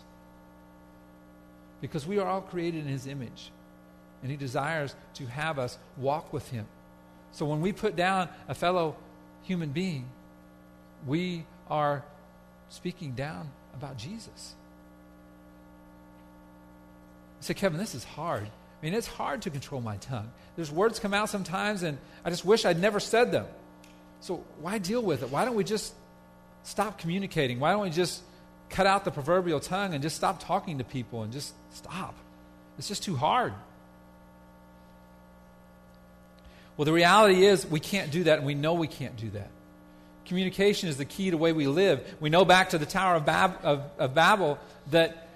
Because 1.80 2.07
we 2.07 2.18
are 2.18 2.26
all 2.26 2.40
created 2.40 2.85
in 2.85 2.90
his 2.90 3.07
image. 3.07 3.50
And 4.22 4.30
he 4.30 4.37
desires 4.37 4.94
to 5.14 5.26
have 5.26 5.59
us 5.59 5.78
walk 5.96 6.33
with 6.33 6.48
him. 6.50 6.66
So 7.33 7.46
when 7.46 7.61
we 7.61 7.72
put 7.72 7.94
down 7.94 8.28
a 8.48 8.54
fellow 8.54 8.96
human 9.42 9.70
being, 9.70 10.09
we 11.07 11.44
are 11.68 12.02
speaking 12.70 13.12
down 13.12 13.50
about 13.76 13.96
Jesus. 13.98 14.54
I 17.40 17.44
said, 17.44 17.57
Kevin, 17.57 17.78
this 17.78 17.94
is 17.94 18.04
hard. 18.04 18.44
I 18.44 18.85
mean, 18.85 18.94
it's 18.94 19.07
hard 19.07 19.42
to 19.42 19.50
control 19.50 19.80
my 19.80 19.96
tongue. 19.98 20.30
There's 20.57 20.70
words 20.70 20.98
come 20.98 21.12
out 21.14 21.28
sometimes, 21.28 21.83
and 21.83 21.98
I 22.24 22.30
just 22.30 22.44
wish 22.44 22.64
I'd 22.64 22.80
never 22.80 23.00
said 23.00 23.33
them. 23.33 23.46
So 24.24 24.42
why 24.58 24.78
deal 24.78 25.02
with 25.02 25.22
it? 25.22 25.28
Why 25.28 25.44
don't 25.44 25.54
we 25.54 25.64
just 25.64 25.92
stop 26.62 26.98
communicating? 26.98 27.60
Why 27.60 27.72
don't 27.72 27.82
we 27.82 27.90
just 27.90 28.22
cut 28.70 28.87
out 28.87 29.04
the 29.04 29.10
proverbial 29.10 29.60
tongue 29.60 29.92
and 29.92 30.02
just 30.02 30.16
stop 30.16 30.42
talking 30.42 30.78
to 30.78 30.84
people 30.84 31.24
and 31.24 31.30
just 31.30 31.52
stop? 31.74 32.14
It's 32.78 32.88
just 32.88 33.02
too 33.02 33.16
hard. 33.16 33.52
Well, 36.78 36.87
the 36.87 36.92
reality 36.94 37.44
is 37.44 37.66
we 37.66 37.80
can't 37.80 38.10
do 38.10 38.24
that, 38.24 38.38
and 38.38 38.46
we 38.46 38.54
know 38.54 38.72
we 38.72 38.87
can't 38.88 39.14
do 39.18 39.28
that. 39.32 39.50
Communication 40.24 40.88
is 40.88 40.96
the 40.96 41.04
key 41.04 41.26
to 41.26 41.32
the 41.32 41.37
way 41.37 41.52
we 41.52 41.66
live. 41.66 42.00
We 42.18 42.30
know 42.30 42.46
back 42.46 42.70
to 42.70 42.78
the 42.78 42.87
Tower 42.87 43.16
of, 43.16 43.26
Bab- 43.26 43.58
of, 43.62 43.82
of 43.98 44.14
Babel 44.14 44.58
that 44.90 45.28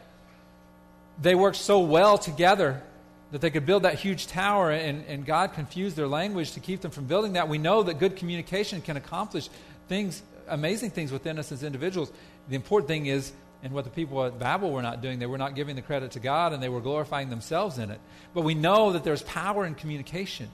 they 1.20 1.34
worked 1.34 1.58
so 1.58 1.80
well 1.80 2.16
together 2.16 2.82
that 3.30 3.40
they 3.40 3.50
could 3.50 3.66
build 3.66 3.82
that 3.82 3.94
huge 3.94 4.26
tower, 4.26 4.70
and, 4.70 5.04
and 5.06 5.26
God 5.26 5.52
confused 5.52 5.96
their 5.96 6.08
language 6.08 6.52
to 6.52 6.60
keep 6.60 6.80
them 6.80 6.90
from 6.90 7.04
building 7.04 7.34
that. 7.34 7.48
We 7.48 7.58
know 7.58 7.82
that 7.82 7.98
good 7.98 8.16
communication 8.16 8.80
can 8.80 8.96
accomplish 8.96 9.48
things, 9.88 10.22
amazing 10.48 10.90
things 10.90 11.12
within 11.12 11.38
us 11.38 11.52
as 11.52 11.62
individuals. 11.62 12.10
The 12.48 12.56
important 12.56 12.88
thing 12.88 13.06
is, 13.06 13.32
and 13.62 13.72
what 13.72 13.84
the 13.84 13.90
people 13.90 14.24
at 14.24 14.38
Babel 14.38 14.70
were 14.70 14.82
not 14.82 15.02
doing, 15.02 15.18
they 15.18 15.26
were 15.26 15.38
not 15.38 15.54
giving 15.54 15.76
the 15.76 15.82
credit 15.82 16.12
to 16.12 16.20
God 16.20 16.52
and 16.52 16.62
they 16.62 16.68
were 16.68 16.80
glorifying 16.80 17.28
themselves 17.28 17.78
in 17.78 17.90
it. 17.90 18.00
But 18.32 18.42
we 18.42 18.54
know 18.54 18.92
that 18.92 19.02
there's 19.02 19.22
power 19.22 19.66
in 19.66 19.74
communication. 19.74 20.48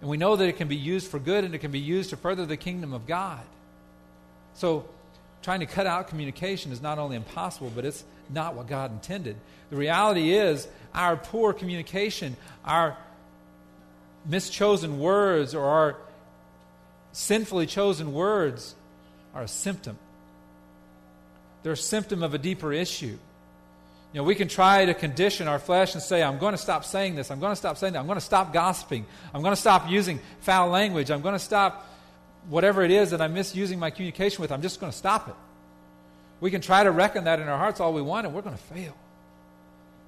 And 0.00 0.10
we 0.10 0.16
know 0.16 0.34
that 0.34 0.48
it 0.48 0.56
can 0.56 0.66
be 0.66 0.76
used 0.76 1.08
for 1.08 1.18
good 1.18 1.44
and 1.44 1.54
it 1.54 1.58
can 1.58 1.70
be 1.70 1.78
used 1.78 2.10
to 2.10 2.16
further 2.16 2.46
the 2.46 2.56
kingdom 2.56 2.92
of 2.92 3.06
God. 3.06 3.42
So, 4.54 4.86
trying 5.42 5.60
to 5.60 5.66
cut 5.66 5.86
out 5.86 6.08
communication 6.08 6.72
is 6.72 6.82
not 6.82 6.98
only 6.98 7.16
impossible, 7.16 7.70
but 7.74 7.84
it's 7.84 8.04
not 8.32 8.54
what 8.54 8.68
God 8.68 8.92
intended. 8.92 9.36
The 9.70 9.76
reality 9.76 10.32
is, 10.32 10.66
our 10.94 11.16
poor 11.16 11.52
communication, 11.52 12.36
our 12.64 12.96
mischosen 14.28 14.98
words, 14.98 15.54
or 15.54 15.64
our 15.64 15.96
sinfully 17.12 17.66
chosen 17.66 18.12
words 18.12 18.74
are 19.34 19.42
a 19.42 19.48
symptom. 19.48 19.98
They're 21.62 21.72
a 21.72 21.76
symptom 21.76 22.22
of 22.22 22.34
a 22.34 22.38
deeper 22.38 22.72
issue. 22.72 23.18
You 24.12 24.18
know, 24.20 24.24
we 24.24 24.34
can 24.34 24.48
try 24.48 24.86
to 24.86 24.94
condition 24.94 25.46
our 25.46 25.60
flesh 25.60 25.94
and 25.94 26.02
say, 26.02 26.22
I'm 26.22 26.38
going 26.38 26.52
to 26.52 26.58
stop 26.58 26.84
saying 26.84 27.14
this. 27.14 27.30
I'm 27.30 27.38
going 27.38 27.52
to 27.52 27.56
stop 27.56 27.78
saying 27.78 27.92
that. 27.92 28.00
I'm 28.00 28.06
going 28.06 28.18
to 28.18 28.24
stop 28.24 28.52
gossiping. 28.52 29.06
I'm 29.32 29.42
going 29.42 29.54
to 29.54 29.60
stop 29.60 29.88
using 29.88 30.18
foul 30.40 30.68
language. 30.68 31.10
I'm 31.10 31.20
going 31.20 31.34
to 31.34 31.38
stop 31.38 31.86
whatever 32.48 32.82
it 32.82 32.90
is 32.90 33.10
that 33.10 33.20
I'm 33.20 33.34
misusing 33.34 33.78
my 33.78 33.90
communication 33.90 34.42
with. 34.42 34.50
I'm 34.50 34.62
just 34.62 34.80
going 34.80 34.90
to 34.90 34.98
stop 34.98 35.28
it. 35.28 35.34
We 36.40 36.50
can 36.50 36.60
try 36.60 36.82
to 36.82 36.90
reckon 36.90 37.24
that 37.24 37.40
in 37.40 37.48
our 37.48 37.58
hearts 37.58 37.80
all 37.80 37.92
we 37.92 38.02
want, 38.02 38.26
and 38.26 38.34
we're 38.34 38.42
going 38.42 38.56
to 38.56 38.62
fail 38.62 38.96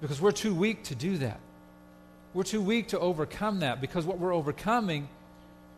because 0.01 0.21
we're 0.21 0.33
too 0.33 0.55
weak 0.55 0.85
to 0.85 0.95
do 0.95 1.19
that. 1.19 1.39
We're 2.35 2.43
too 2.45 2.63
weak 2.63 2.89
to 2.89 2.99
overcome 2.99 3.61
that 3.61 3.81
because 3.81 4.07
what 4.07 4.19
we're 4.19 4.35
overcoming 4.35 5.09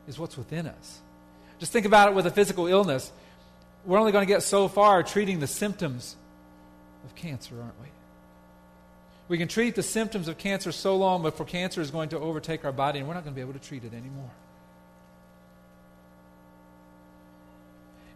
is 0.06 0.18
what's 0.18 0.36
within 0.36 0.66
us. 0.66 1.00
Just 1.58 1.72
think 1.72 1.86
about 1.86 2.08
it 2.08 2.14
with 2.14 2.26
a 2.26 2.30
physical 2.30 2.66
illness. 2.66 3.10
We're 3.84 3.98
only 3.98 4.12
going 4.12 4.26
to 4.26 4.32
get 4.32 4.42
so 4.42 4.68
far 4.68 5.02
treating 5.02 5.40
the 5.40 5.46
symptoms 5.46 6.16
of 7.04 7.14
cancer, 7.14 7.54
aren't 7.60 7.80
we? 7.80 7.88
We 9.26 9.38
can 9.38 9.48
treat 9.48 9.74
the 9.74 9.82
symptoms 9.82 10.28
of 10.28 10.38
cancer 10.38 10.70
so 10.70 10.96
long 10.96 11.22
before 11.22 11.46
cancer 11.46 11.80
is 11.80 11.90
going 11.90 12.10
to 12.10 12.18
overtake 12.18 12.64
our 12.64 12.72
body, 12.72 12.98
and 12.98 13.08
we're 13.08 13.14
not 13.14 13.24
going 13.24 13.34
to 13.34 13.36
be 13.36 13.40
able 13.40 13.58
to 13.58 13.66
treat 13.66 13.84
it 13.84 13.92
anymore. 13.92 14.30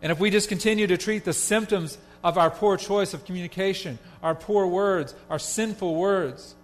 And 0.03 0.13
if 0.13 0.21
we 0.21 0.31
just 0.31 0.49
continue 0.49 0.87
to 0.87 0.97
treat 0.97 1.25
the 1.25 1.33
symptoms 1.33 1.99
of 2.23 2.39
our 2.39 2.51
poor 2.51 2.77
choice 2.77 3.15
of 3.15 3.25
communication, 3.25 3.99
our 4.23 4.35
poor 4.35 4.67
words, 4.67 5.15
our 5.31 5.39
sinful 5.39 5.95
words, 5.95 6.55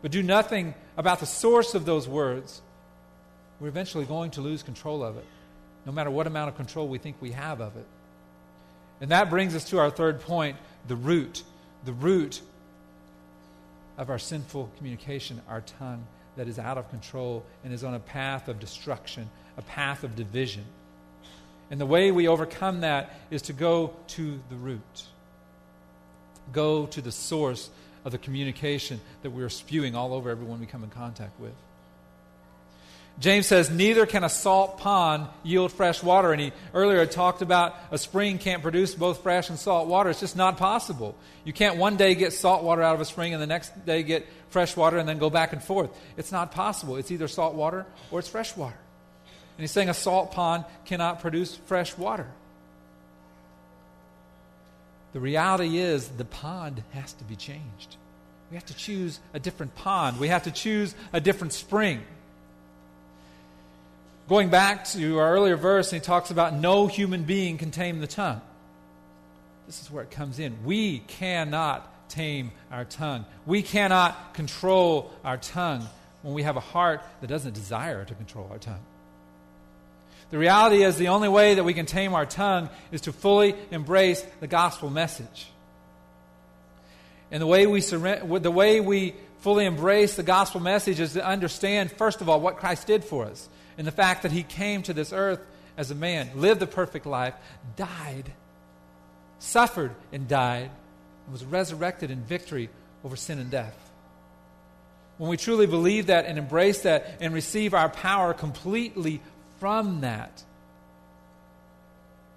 but 0.00 0.10
do 0.10 0.22
nothing 0.22 0.74
about 0.96 1.20
the 1.20 1.26
source 1.26 1.74
of 1.74 1.84
those 1.84 2.08
words, 2.08 2.60
we're 3.60 3.68
eventually 3.68 4.04
going 4.04 4.32
to 4.32 4.40
lose 4.40 4.62
control 4.62 5.04
of 5.04 5.16
it, 5.16 5.24
no 5.86 5.92
matter 5.92 6.10
what 6.10 6.26
amount 6.26 6.48
of 6.48 6.56
control 6.56 6.88
we 6.88 6.98
think 6.98 7.16
we 7.20 7.32
have 7.32 7.60
of 7.60 7.76
it. 7.76 7.86
And 9.00 9.10
that 9.10 9.30
brings 9.30 9.54
us 9.54 9.64
to 9.70 9.78
our 9.78 9.90
third 9.90 10.20
point 10.20 10.56
the 10.88 10.96
root. 10.96 11.42
The 11.84 11.92
root 11.92 12.40
of 13.98 14.10
our 14.10 14.18
sinful 14.18 14.70
communication, 14.78 15.40
our 15.48 15.60
tongue 15.60 16.06
that 16.36 16.48
is 16.48 16.58
out 16.58 16.78
of 16.78 16.88
control 16.90 17.44
and 17.64 17.72
is 17.72 17.84
on 17.84 17.94
a 17.94 17.98
path 18.00 18.48
of 18.48 18.58
destruction, 18.58 19.28
a 19.56 19.62
path 19.62 20.04
of 20.04 20.16
division. 20.16 20.64
And 21.72 21.80
the 21.80 21.86
way 21.86 22.12
we 22.12 22.28
overcome 22.28 22.82
that 22.82 23.16
is 23.30 23.40
to 23.42 23.54
go 23.54 23.94
to 24.08 24.38
the 24.50 24.56
root, 24.56 25.04
go 26.52 26.84
to 26.84 27.00
the 27.00 27.10
source 27.10 27.70
of 28.04 28.12
the 28.12 28.18
communication 28.18 29.00
that 29.22 29.30
we're 29.30 29.48
spewing 29.48 29.96
all 29.96 30.12
over 30.12 30.28
everyone 30.28 30.60
we 30.60 30.66
come 30.66 30.84
in 30.84 30.90
contact 30.90 31.40
with. 31.40 31.54
James 33.18 33.46
says, 33.46 33.70
Neither 33.70 34.04
can 34.04 34.22
a 34.22 34.28
salt 34.28 34.78
pond 34.78 35.28
yield 35.44 35.72
fresh 35.72 36.02
water. 36.02 36.32
And 36.32 36.42
he 36.42 36.52
earlier 36.74 36.98
had 36.98 37.10
talked 37.10 37.40
about 37.40 37.74
a 37.90 37.96
spring 37.96 38.36
can't 38.36 38.60
produce 38.60 38.94
both 38.94 39.22
fresh 39.22 39.48
and 39.48 39.58
salt 39.58 39.88
water. 39.88 40.10
It's 40.10 40.20
just 40.20 40.36
not 40.36 40.58
possible. 40.58 41.16
You 41.42 41.54
can't 41.54 41.78
one 41.78 41.96
day 41.96 42.14
get 42.14 42.34
salt 42.34 42.62
water 42.62 42.82
out 42.82 42.96
of 42.96 43.00
a 43.00 43.06
spring 43.06 43.32
and 43.32 43.42
the 43.42 43.46
next 43.46 43.86
day 43.86 44.02
get 44.02 44.26
fresh 44.50 44.76
water 44.76 44.98
and 44.98 45.08
then 45.08 45.16
go 45.16 45.30
back 45.30 45.54
and 45.54 45.62
forth. 45.62 45.90
It's 46.18 46.32
not 46.32 46.52
possible. 46.52 46.96
It's 46.96 47.10
either 47.10 47.28
salt 47.28 47.54
water 47.54 47.86
or 48.10 48.18
it's 48.18 48.28
fresh 48.28 48.54
water. 48.58 48.76
And 49.56 49.62
he's 49.62 49.70
saying 49.70 49.88
a 49.88 49.94
salt 49.94 50.32
pond 50.32 50.64
cannot 50.84 51.20
produce 51.20 51.54
fresh 51.54 51.96
water. 51.96 52.26
The 55.12 55.20
reality 55.20 55.78
is 55.78 56.08
the 56.08 56.24
pond 56.24 56.82
has 56.92 57.12
to 57.14 57.24
be 57.24 57.36
changed. 57.36 57.96
We 58.50 58.56
have 58.56 58.66
to 58.66 58.74
choose 58.74 59.20
a 59.34 59.40
different 59.40 59.74
pond. 59.74 60.18
We 60.18 60.28
have 60.28 60.44
to 60.44 60.50
choose 60.50 60.94
a 61.12 61.20
different 61.20 61.52
spring. 61.52 62.02
Going 64.28 64.50
back 64.50 64.84
to 64.86 65.18
our 65.18 65.32
earlier 65.32 65.56
verse, 65.56 65.90
he 65.90 66.00
talks 66.00 66.30
about 66.30 66.54
no 66.54 66.86
human 66.86 67.24
being 67.24 67.58
can 67.58 67.70
tame 67.70 68.00
the 68.00 68.06
tongue. 68.06 68.40
This 69.66 69.82
is 69.82 69.90
where 69.90 70.02
it 70.02 70.10
comes 70.10 70.38
in. 70.38 70.64
We 70.64 71.00
cannot 71.00 71.88
tame 72.08 72.52
our 72.70 72.84
tongue. 72.84 73.24
We 73.46 73.62
cannot 73.62 74.34
control 74.34 75.10
our 75.24 75.36
tongue. 75.36 75.86
when 76.22 76.34
we 76.34 76.44
have 76.44 76.56
a 76.56 76.60
heart 76.60 77.02
that 77.20 77.26
doesn't 77.26 77.52
desire 77.52 78.04
to 78.04 78.14
control 78.14 78.48
our 78.50 78.58
tongue. 78.58 78.78
The 80.32 80.38
reality 80.38 80.82
is 80.82 80.96
the 80.96 81.08
only 81.08 81.28
way 81.28 81.54
that 81.54 81.62
we 81.62 81.74
can 81.74 81.84
tame 81.84 82.14
our 82.14 82.24
tongue 82.24 82.70
is 82.90 83.02
to 83.02 83.12
fully 83.12 83.54
embrace 83.70 84.24
the 84.40 84.46
gospel 84.46 84.88
message. 84.88 85.46
And 87.30 87.42
the 87.42 87.46
way 87.46 87.66
we 87.66 87.82
the 87.82 88.50
way 88.50 88.80
we 88.80 89.14
fully 89.40 89.66
embrace 89.66 90.16
the 90.16 90.22
gospel 90.22 90.58
message 90.58 91.00
is 91.00 91.12
to 91.12 91.24
understand, 91.24 91.92
first 91.92 92.22
of 92.22 92.30
all, 92.30 92.40
what 92.40 92.56
Christ 92.56 92.86
did 92.86 93.04
for 93.04 93.26
us 93.26 93.46
and 93.76 93.86
the 93.86 93.92
fact 93.92 94.22
that 94.22 94.32
he 94.32 94.42
came 94.42 94.82
to 94.84 94.94
this 94.94 95.12
earth 95.12 95.40
as 95.76 95.90
a 95.90 95.94
man, 95.94 96.30
lived 96.34 96.60
the 96.60 96.66
perfect 96.66 97.04
life, 97.04 97.34
died, 97.76 98.32
suffered 99.38 99.94
and 100.12 100.28
died, 100.28 100.70
and 101.24 101.32
was 101.32 101.44
resurrected 101.44 102.10
in 102.10 102.22
victory 102.22 102.70
over 103.04 103.16
sin 103.16 103.38
and 103.38 103.50
death. 103.50 103.76
When 105.18 105.28
we 105.28 105.36
truly 105.36 105.66
believe 105.66 106.06
that 106.06 106.24
and 106.24 106.38
embrace 106.38 106.82
that 106.82 107.18
and 107.20 107.34
receive 107.34 107.74
our 107.74 107.90
power 107.90 108.32
completely 108.32 109.20
from 109.62 110.00
that, 110.00 110.42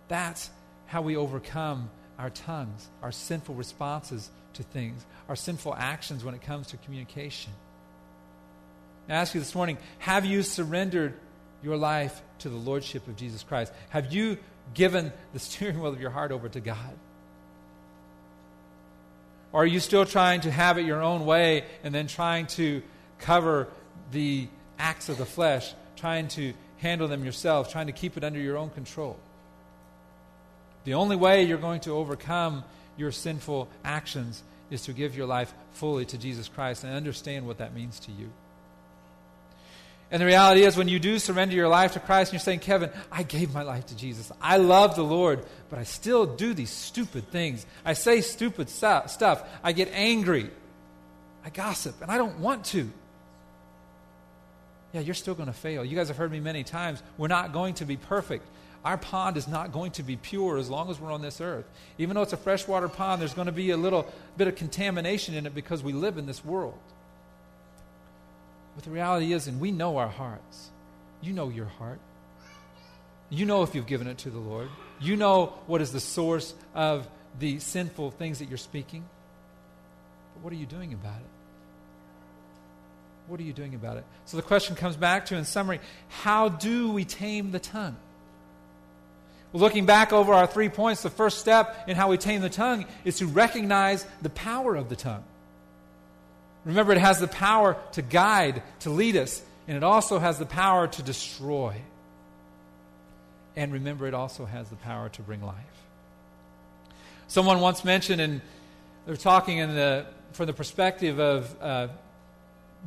that's 0.07 0.51
how 0.85 1.01
we 1.01 1.15
overcome 1.15 1.89
our 2.19 2.29
tongues, 2.29 2.87
our 3.01 3.11
sinful 3.11 3.55
responses 3.55 4.29
to 4.53 4.61
things, 4.61 5.03
our 5.27 5.35
sinful 5.35 5.73
actions 5.73 6.23
when 6.23 6.35
it 6.35 6.43
comes 6.43 6.67
to 6.67 6.77
communication. 6.77 7.51
I 9.09 9.13
ask 9.13 9.33
you 9.33 9.39
this 9.39 9.55
morning 9.55 9.79
have 9.97 10.23
you 10.23 10.43
surrendered 10.43 11.15
your 11.63 11.77
life 11.77 12.21
to 12.39 12.49
the 12.49 12.57
Lordship 12.57 13.07
of 13.07 13.15
Jesus 13.15 13.41
Christ? 13.41 13.73
Have 13.89 14.13
you 14.13 14.37
given 14.75 15.11
the 15.33 15.39
steering 15.39 15.79
wheel 15.79 15.93
of 15.93 15.99
your 15.99 16.11
heart 16.11 16.31
over 16.31 16.47
to 16.47 16.59
God? 16.59 16.93
Or 19.51 19.63
are 19.63 19.65
you 19.65 19.79
still 19.79 20.05
trying 20.05 20.41
to 20.41 20.51
have 20.51 20.77
it 20.77 20.85
your 20.85 21.01
own 21.01 21.25
way 21.25 21.63
and 21.83 21.91
then 21.91 22.05
trying 22.05 22.45
to 22.49 22.83
cover 23.17 23.67
the 24.11 24.47
acts 24.77 25.09
of 25.09 25.17
the 25.17 25.25
flesh, 25.25 25.73
trying 25.95 26.27
to 26.27 26.53
handle 26.77 27.07
them 27.07 27.23
yourself, 27.25 27.71
trying 27.71 27.87
to 27.87 27.93
keep 27.93 28.17
it 28.17 28.23
under 28.23 28.39
your 28.39 28.57
own 28.57 28.69
control? 28.69 29.17
The 30.83 30.93
only 30.93 31.15
way 31.15 31.43
you're 31.43 31.57
going 31.57 31.81
to 31.81 31.91
overcome 31.91 32.63
your 32.97 33.11
sinful 33.11 33.67
actions 33.83 34.43
is 34.69 34.83
to 34.83 34.93
give 34.93 35.15
your 35.15 35.25
life 35.25 35.53
fully 35.73 36.05
to 36.05 36.17
Jesus 36.17 36.47
Christ 36.47 36.83
and 36.83 36.93
understand 36.93 37.47
what 37.47 37.57
that 37.57 37.73
means 37.73 37.99
to 38.01 38.11
you. 38.11 38.31
And 40.11 40.21
the 40.21 40.27
reality 40.27 40.61
is, 40.61 40.77
when 40.77 40.87
you 40.87 40.99
do 40.99 41.17
surrender 41.17 41.55
your 41.55 41.67
life 41.67 41.93
to 41.93 41.99
Christ 41.99 42.29
and 42.29 42.33
you're 42.33 42.45
saying, 42.45 42.59
Kevin, 42.59 42.91
I 43.11 43.23
gave 43.23 43.53
my 43.53 43.63
life 43.63 43.87
to 43.87 43.97
Jesus. 43.97 44.31
I 44.39 44.57
love 44.57 44.95
the 44.95 45.03
Lord, 45.03 45.43
but 45.69 45.79
I 45.79 45.83
still 45.83 46.27
do 46.27 46.53
these 46.53 46.69
stupid 46.69 47.29
things. 47.31 47.65
I 47.83 47.93
say 47.93 48.21
stupid 48.21 48.69
stuff. 48.69 49.43
I 49.63 49.71
get 49.71 49.89
angry. 49.91 50.51
I 51.43 51.49
gossip, 51.49 52.01
and 52.01 52.11
I 52.11 52.17
don't 52.17 52.39
want 52.39 52.65
to. 52.65 52.89
Yeah, 54.95 55.01
you're 55.01 55.13
still 55.13 55.35
going 55.35 55.47
to 55.47 55.53
fail. 55.53 55.83
You 55.83 55.93
guys 55.93 56.07
have 56.07 56.15
heard 56.15 56.31
me 56.31 56.39
many 56.39 56.63
times. 56.63 57.03
We're 57.17 57.27
not 57.27 57.51
going 57.51 57.73
to 57.75 57.85
be 57.85 57.97
perfect. 57.97 58.47
Our 58.85 58.97
pond 58.97 59.35
is 59.35 59.45
not 59.45 59.73
going 59.73 59.91
to 59.91 60.03
be 60.03 60.15
pure 60.15 60.57
as 60.57 60.69
long 60.69 60.89
as 60.89 61.01
we're 61.01 61.11
on 61.11 61.21
this 61.21 61.41
earth. 61.41 61.65
Even 61.97 62.15
though 62.15 62.21
it's 62.21 62.31
a 62.31 62.37
freshwater 62.37 62.87
pond, 62.87 63.19
there's 63.19 63.33
going 63.33 63.47
to 63.47 63.51
be 63.51 63.71
a 63.71 63.77
little 63.77 64.07
bit 64.37 64.47
of 64.47 64.55
contamination 64.55 65.35
in 65.35 65.45
it 65.45 65.53
because 65.53 65.83
we 65.83 65.91
live 65.91 66.17
in 66.17 66.27
this 66.27 66.45
world. 66.45 66.79
But 68.75 68.85
the 68.85 68.89
reality 68.89 69.33
is, 69.33 69.47
and 69.47 69.59
we 69.59 69.69
know 69.69 69.97
our 69.97 70.07
hearts. 70.07 70.69
You 71.21 71.33
know 71.33 71.49
your 71.49 71.65
heart. 71.65 71.99
You 73.29 73.45
know 73.45 73.63
if 73.63 73.75
you've 73.75 73.87
given 73.87 74.07
it 74.07 74.19
to 74.19 74.29
the 74.29 74.39
Lord. 74.39 74.69
You 75.01 75.17
know 75.17 75.47
what 75.67 75.81
is 75.81 75.91
the 75.91 75.99
source 75.99 76.53
of 76.73 77.05
the 77.37 77.59
sinful 77.59 78.11
things 78.11 78.39
that 78.39 78.47
you're 78.47 78.57
speaking. 78.57 79.03
But 80.35 80.43
what 80.45 80.53
are 80.53 80.57
you 80.57 80.65
doing 80.65 80.93
about 80.93 81.19
it? 81.19 81.34
What 83.27 83.39
are 83.39 83.43
you 83.43 83.53
doing 83.53 83.73
about 83.73 83.97
it? 83.97 84.03
So 84.25 84.37
the 84.37 84.43
question 84.43 84.75
comes 84.75 84.95
back 84.95 85.25
to, 85.27 85.35
in 85.35 85.45
summary, 85.45 85.79
how 86.09 86.49
do 86.49 86.91
we 86.91 87.05
tame 87.05 87.51
the 87.51 87.59
tongue? 87.59 87.95
Well, 89.51 89.61
looking 89.61 89.85
back 89.85 90.13
over 90.13 90.33
our 90.33 90.47
three 90.47 90.69
points, 90.69 91.01
the 91.01 91.09
first 91.09 91.39
step 91.39 91.85
in 91.87 91.95
how 91.95 92.09
we 92.09 92.17
tame 92.17 92.41
the 92.41 92.49
tongue 92.49 92.85
is 93.03 93.17
to 93.17 93.25
recognize 93.25 94.05
the 94.21 94.29
power 94.29 94.75
of 94.75 94.89
the 94.89 94.95
tongue. 94.95 95.23
Remember, 96.65 96.91
it 96.91 96.97
has 96.97 97.19
the 97.19 97.27
power 97.27 97.77
to 97.93 98.01
guide, 98.01 98.61
to 98.81 98.89
lead 98.89 99.15
us, 99.15 99.41
and 99.67 99.77
it 99.77 99.83
also 99.83 100.19
has 100.19 100.37
the 100.37 100.45
power 100.45 100.87
to 100.87 101.01
destroy. 101.01 101.75
And 103.55 103.71
remember, 103.71 104.07
it 104.07 104.13
also 104.13 104.45
has 104.45 104.69
the 104.69 104.75
power 104.75 105.09
to 105.09 105.21
bring 105.21 105.41
life. 105.41 105.55
Someone 107.27 107.59
once 107.59 107.85
mentioned, 107.85 108.21
and 108.21 108.41
they're 109.05 109.15
talking 109.15 109.59
in 109.59 109.73
the, 109.73 110.05
from 110.33 110.47
the 110.47 110.53
perspective 110.53 111.19
of 111.19 111.55
uh, 111.61 111.87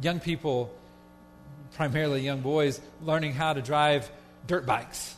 young 0.03 0.21
people, 0.21 0.73
primarily 1.75 2.21
young 2.21 2.41
boys, 2.41 2.81
learning 3.03 3.33
how 3.33 3.53
to 3.53 3.63
drive 3.63 4.11
dirt 4.47 4.67
bikes. 4.67 5.15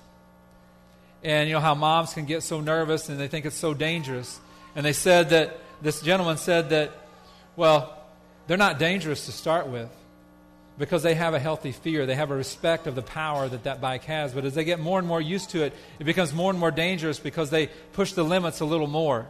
And 1.22 1.48
you 1.48 1.54
know 1.54 1.60
how 1.60 1.74
moms 1.74 2.14
can 2.14 2.24
get 2.24 2.42
so 2.42 2.60
nervous 2.60 3.08
and 3.08 3.20
they 3.20 3.28
think 3.28 3.44
it's 3.44 3.56
so 3.56 3.74
dangerous. 3.74 4.40
And 4.74 4.84
they 4.84 4.92
said 4.92 5.30
that, 5.30 5.58
this 5.82 6.00
gentleman 6.02 6.36
said 6.36 6.70
that, 6.70 6.92
well, 7.56 7.96
they're 8.46 8.56
not 8.56 8.78
dangerous 8.78 9.26
to 9.26 9.32
start 9.32 9.66
with 9.68 9.88
because 10.78 11.02
they 11.02 11.14
have 11.14 11.34
a 11.34 11.38
healthy 11.38 11.72
fear. 11.72 12.06
They 12.06 12.14
have 12.14 12.30
a 12.30 12.34
respect 12.34 12.86
of 12.86 12.94
the 12.94 13.02
power 13.02 13.48
that 13.48 13.64
that 13.64 13.80
bike 13.80 14.04
has. 14.04 14.32
But 14.32 14.44
as 14.44 14.54
they 14.54 14.64
get 14.64 14.80
more 14.80 14.98
and 14.98 15.06
more 15.06 15.20
used 15.20 15.50
to 15.50 15.62
it, 15.62 15.74
it 15.98 16.04
becomes 16.04 16.32
more 16.32 16.50
and 16.50 16.58
more 16.58 16.70
dangerous 16.70 17.18
because 17.18 17.50
they 17.50 17.68
push 17.92 18.12
the 18.12 18.22
limits 18.22 18.60
a 18.60 18.64
little 18.64 18.86
more. 18.86 19.26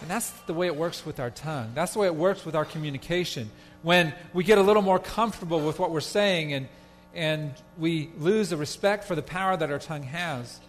And 0.00 0.08
that's 0.08 0.30
the 0.46 0.54
way 0.54 0.66
it 0.66 0.76
works 0.76 1.04
with 1.04 1.20
our 1.20 1.30
tongue. 1.30 1.72
That's 1.74 1.92
the 1.92 1.98
way 1.98 2.06
it 2.06 2.14
works 2.14 2.46
with 2.46 2.54
our 2.54 2.64
communication. 2.64 3.50
When 3.82 4.14
we 4.32 4.44
get 4.44 4.58
a 4.58 4.62
little 4.62 4.82
more 4.82 4.98
comfortable 4.98 5.60
with 5.60 5.78
what 5.78 5.90
we're 5.90 6.00
saying 6.00 6.52
and, 6.52 6.68
and 7.14 7.54
we 7.78 8.10
lose 8.18 8.50
the 8.50 8.56
respect 8.56 9.04
for 9.04 9.14
the 9.14 9.22
power 9.22 9.56
that 9.56 9.70
our 9.70 9.78
tongue 9.78 10.02
has, 10.02 10.60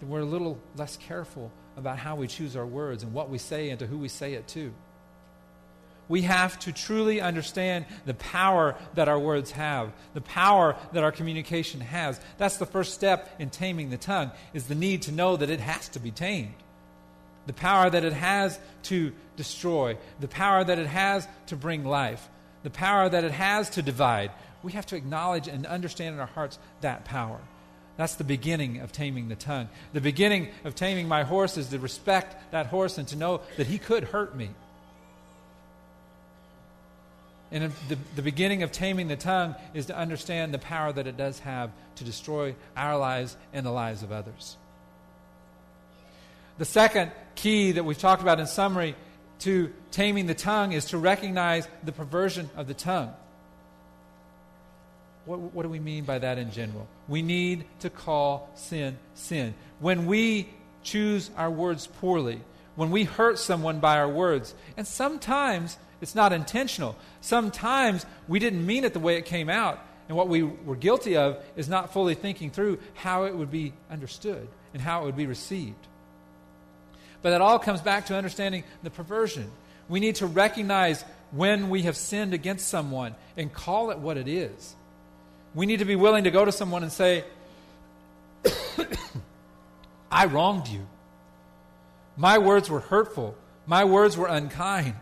then 0.00 0.08
we're 0.08 0.20
a 0.20 0.24
little 0.24 0.58
less 0.76 0.96
careful 0.96 1.50
about 1.76 1.98
how 1.98 2.16
we 2.16 2.26
choose 2.26 2.56
our 2.56 2.66
words 2.66 3.02
and 3.02 3.12
what 3.12 3.30
we 3.30 3.38
say 3.38 3.70
and 3.70 3.78
to 3.78 3.86
who 3.86 3.98
we 3.98 4.08
say 4.08 4.34
it 4.34 4.48
to 4.48 4.72
we 6.08 6.22
have 6.22 6.58
to 6.60 6.72
truly 6.72 7.20
understand 7.20 7.84
the 8.06 8.14
power 8.14 8.74
that 8.94 9.08
our 9.08 9.18
words 9.18 9.50
have, 9.52 9.92
the 10.14 10.20
power 10.20 10.76
that 10.92 11.04
our 11.04 11.12
communication 11.12 11.80
has. 11.80 12.20
That's 12.38 12.56
the 12.56 12.66
first 12.66 12.94
step 12.94 13.34
in 13.38 13.50
taming 13.50 13.90
the 13.90 13.98
tongue, 13.98 14.32
is 14.54 14.66
the 14.66 14.74
need 14.74 15.02
to 15.02 15.12
know 15.12 15.36
that 15.36 15.50
it 15.50 15.60
has 15.60 15.88
to 15.90 16.00
be 16.00 16.10
tamed. 16.10 16.54
The 17.48 17.54
power 17.54 17.88
that 17.88 18.04
it 18.04 18.12
has 18.12 18.58
to 18.84 19.10
destroy, 19.36 19.96
the 20.20 20.28
power 20.28 20.62
that 20.62 20.78
it 20.78 20.86
has 20.86 21.26
to 21.46 21.56
bring 21.56 21.82
life, 21.82 22.28
the 22.62 22.68
power 22.68 23.08
that 23.08 23.24
it 23.24 23.30
has 23.30 23.70
to 23.70 23.80
divide. 23.80 24.32
We 24.62 24.72
have 24.72 24.84
to 24.86 24.96
acknowledge 24.96 25.48
and 25.48 25.64
understand 25.64 26.14
in 26.14 26.20
our 26.20 26.26
hearts 26.26 26.58
that 26.82 27.06
power. 27.06 27.40
That's 27.96 28.16
the 28.16 28.24
beginning 28.24 28.80
of 28.80 28.92
taming 28.92 29.30
the 29.30 29.34
tongue. 29.34 29.70
The 29.94 30.02
beginning 30.02 30.48
of 30.64 30.74
taming 30.74 31.08
my 31.08 31.22
horse 31.22 31.56
is 31.56 31.68
to 31.68 31.78
respect 31.78 32.52
that 32.52 32.66
horse 32.66 32.98
and 32.98 33.08
to 33.08 33.16
know 33.16 33.40
that 33.56 33.66
he 33.66 33.78
could 33.78 34.04
hurt 34.04 34.36
me. 34.36 34.50
And 37.50 37.72
the, 37.88 37.96
the 38.14 38.20
beginning 38.20 38.62
of 38.62 38.72
taming 38.72 39.08
the 39.08 39.16
tongue 39.16 39.54
is 39.72 39.86
to 39.86 39.96
understand 39.96 40.52
the 40.52 40.58
power 40.58 40.92
that 40.92 41.06
it 41.06 41.16
does 41.16 41.38
have 41.38 41.70
to 41.96 42.04
destroy 42.04 42.54
our 42.76 42.98
lives 42.98 43.38
and 43.54 43.64
the 43.64 43.70
lives 43.70 44.02
of 44.02 44.12
others. 44.12 44.58
The 46.58 46.64
second 46.64 47.12
key 47.36 47.72
that 47.72 47.84
we've 47.84 47.98
talked 47.98 48.20
about 48.20 48.40
in 48.40 48.46
summary 48.46 48.96
to 49.40 49.72
taming 49.92 50.26
the 50.26 50.34
tongue 50.34 50.72
is 50.72 50.86
to 50.86 50.98
recognize 50.98 51.68
the 51.84 51.92
perversion 51.92 52.50
of 52.56 52.66
the 52.66 52.74
tongue. 52.74 53.14
What, 55.24 55.38
what, 55.38 55.62
do 55.62 55.68
we 55.68 55.78
mean 55.78 56.04
by 56.04 56.18
that 56.18 56.38
in 56.38 56.50
general? 56.50 56.88
We 57.06 57.22
need 57.22 57.64
to 57.80 57.90
call 57.90 58.50
sin 58.54 58.98
sin. 59.14 59.54
When 59.78 60.06
we 60.06 60.48
choose 60.82 61.30
our 61.36 61.50
words 61.50 61.86
poorly, 61.86 62.40
when 62.76 62.90
we 62.90 63.04
hurt 63.04 63.38
someone 63.38 63.78
by 63.78 63.98
our 63.98 64.08
words, 64.08 64.54
and 64.76 64.86
sometimes 64.86 65.76
it's 66.00 66.14
not 66.14 66.32
intentional. 66.32 66.96
Sometimes 67.20 68.06
we 68.26 68.38
didn't 68.38 68.64
mean 68.64 68.84
it 68.84 68.94
the 68.94 69.00
way 69.00 69.16
it 69.16 69.26
came 69.26 69.50
out. 69.50 69.78
And 70.08 70.16
what 70.16 70.28
we 70.28 70.42
were 70.42 70.76
guilty 70.76 71.16
of 71.16 71.42
is 71.56 71.68
not 71.68 71.92
fully 71.92 72.14
thinking 72.14 72.50
through 72.50 72.78
how 72.94 73.24
it 73.24 73.36
would 73.36 73.50
be 73.50 73.74
understood 73.90 74.48
and 74.72 74.80
how 74.80 75.02
it 75.02 75.04
would 75.06 75.16
be 75.16 75.26
received. 75.26 75.87
But 77.22 77.30
that 77.30 77.40
all 77.40 77.58
comes 77.58 77.80
back 77.80 78.06
to 78.06 78.16
understanding 78.16 78.64
the 78.82 78.90
perversion. 78.90 79.50
We 79.88 80.00
need 80.00 80.16
to 80.16 80.26
recognize 80.26 81.04
when 81.30 81.68
we 81.70 81.82
have 81.82 81.96
sinned 81.96 82.34
against 82.34 82.68
someone 82.68 83.14
and 83.36 83.52
call 83.52 83.90
it 83.90 83.98
what 83.98 84.16
it 84.16 84.28
is. 84.28 84.74
We 85.54 85.66
need 85.66 85.78
to 85.78 85.84
be 85.84 85.96
willing 85.96 86.24
to 86.24 86.30
go 86.30 86.44
to 86.44 86.52
someone 86.52 86.82
and 86.82 86.92
say, 86.92 87.24
I 90.12 90.26
wronged 90.26 90.68
you. 90.68 90.86
My 92.16 92.38
words 92.38 92.70
were 92.70 92.80
hurtful. 92.80 93.34
My 93.66 93.84
words 93.84 94.16
were 94.16 94.26
unkind 94.26 94.94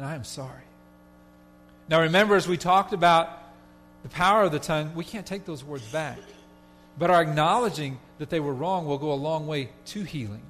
and 0.00 0.08
I 0.08 0.14
am 0.14 0.24
sorry. 0.24 0.62
Now, 1.90 2.00
remember, 2.00 2.34
as 2.34 2.48
we 2.48 2.56
talked 2.56 2.94
about 2.94 3.28
the 4.02 4.08
power 4.08 4.44
of 4.44 4.52
the 4.52 4.58
tongue, 4.58 4.94
we 4.94 5.04
can't 5.04 5.26
take 5.26 5.44
those 5.44 5.62
words 5.62 5.86
back. 5.88 6.18
But 6.98 7.10
our 7.10 7.20
acknowledging 7.20 7.98
that 8.18 8.30
they 8.30 8.40
were 8.40 8.54
wrong 8.54 8.86
will 8.86 8.96
go 8.96 9.12
a 9.12 9.14
long 9.14 9.46
way 9.46 9.68
to 9.86 10.02
healing. 10.02 10.40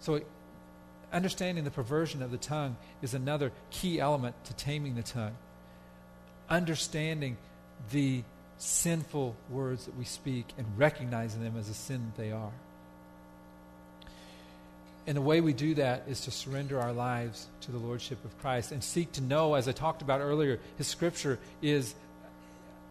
So, 0.00 0.20
understanding 1.12 1.64
the 1.64 1.70
perversion 1.70 2.22
of 2.22 2.30
the 2.30 2.36
tongue 2.36 2.76
is 3.02 3.14
another 3.14 3.52
key 3.70 4.00
element 4.00 4.34
to 4.44 4.54
taming 4.54 4.94
the 4.94 5.02
tongue. 5.02 5.36
Understanding 6.48 7.36
the 7.90 8.22
sinful 8.58 9.36
words 9.50 9.86
that 9.86 9.96
we 9.96 10.04
speak 10.04 10.46
and 10.56 10.66
recognizing 10.76 11.42
them 11.42 11.56
as 11.58 11.68
a 11.68 11.74
sin 11.74 12.12
that 12.14 12.22
they 12.22 12.32
are. 12.32 12.52
And 15.06 15.16
the 15.16 15.22
way 15.22 15.40
we 15.40 15.52
do 15.52 15.74
that 15.74 16.04
is 16.08 16.22
to 16.22 16.32
surrender 16.32 16.80
our 16.80 16.92
lives 16.92 17.46
to 17.62 17.70
the 17.70 17.78
Lordship 17.78 18.24
of 18.24 18.36
Christ 18.40 18.72
and 18.72 18.82
seek 18.82 19.12
to 19.12 19.20
know, 19.20 19.54
as 19.54 19.68
I 19.68 19.72
talked 19.72 20.02
about 20.02 20.20
earlier, 20.20 20.58
His 20.78 20.88
Scripture 20.88 21.38
is 21.62 21.94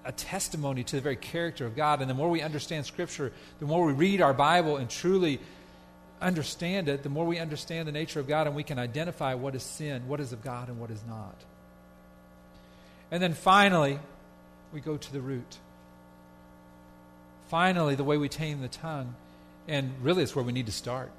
a 0.06 0.14
testimony 0.14 0.84
to 0.86 0.96
the 0.96 1.02
very 1.02 1.18
character 1.18 1.66
of 1.66 1.76
God. 1.76 2.00
And 2.00 2.10
the 2.10 2.14
more 2.14 2.30
we 2.30 2.42
understand 2.42 2.86
Scripture, 2.86 3.34
the 3.60 3.66
more 3.66 3.86
we 3.86 3.92
read 3.92 4.22
our 4.22 4.34
Bible 4.34 4.78
and 4.78 4.90
truly 4.90 5.42
understand 6.22 6.90
it, 6.90 7.04
the 7.04 7.10
more 7.10 7.26
we 7.26 7.40
understand 7.40 7.88
the 7.88 7.92
nature 7.92 8.20
of 8.20 8.28
God 8.28 8.48
and 8.48 8.56
we 8.56 8.64
can 8.64 8.80
identify 8.80 9.34
what 9.34 9.56
is 9.56 9.64
sin, 9.64 10.08
what 10.08 10.20
is 10.20 10.34
of 10.34 10.44
God, 10.44 10.70
and 10.70 10.80
what 10.80 10.92
is 10.92 11.02
not. 11.08 11.36
And 13.12 13.22
then 13.22 13.34
finally, 13.34 14.00
we 14.74 14.82
go 14.82 14.98
to 14.98 15.14
the 15.14 15.22
root. 15.22 15.58
Finally, 17.48 17.96
the 17.96 18.04
way 18.04 18.18
we 18.18 18.30
tame 18.30 18.62
the 18.62 18.68
tongue, 18.68 19.16
and 19.68 19.94
really 20.02 20.24
it's 20.24 20.36
where 20.36 20.44
we 20.46 20.52
need 20.52 20.66
to 20.66 20.72
start 20.72 21.12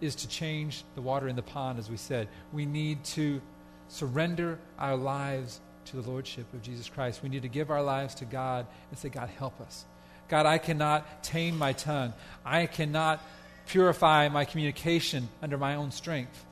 is 0.00 0.14
to 0.16 0.28
change 0.28 0.84
the 0.94 1.02
water 1.02 1.26
in 1.28 1.36
the 1.36 1.42
pond, 1.42 1.78
as 1.78 1.90
we 1.90 1.96
said. 1.96 2.28
We 2.52 2.66
need 2.66 3.04
to 3.04 3.40
surrender 3.88 4.58
our 4.78 4.96
lives 4.96 5.60
to 5.86 5.96
the 5.96 6.08
Lordship 6.08 6.52
of 6.52 6.62
Jesus 6.62 6.88
Christ. 6.88 7.22
We 7.22 7.28
need 7.28 7.42
to 7.42 7.48
give 7.48 7.70
our 7.70 7.82
lives 7.82 8.14
to 8.16 8.24
God 8.24 8.66
and 8.90 8.98
say, 8.98 9.08
God, 9.08 9.28
help 9.38 9.60
us. 9.60 9.84
God, 10.28 10.44
I 10.44 10.58
cannot 10.58 11.24
tame 11.24 11.56
my 11.56 11.72
tongue. 11.72 12.12
I 12.44 12.66
cannot 12.66 13.20
purify 13.68 14.28
my 14.28 14.44
communication 14.44 15.28
under 15.42 15.56
my 15.56 15.76
own 15.76 15.90
strength. 15.90 16.44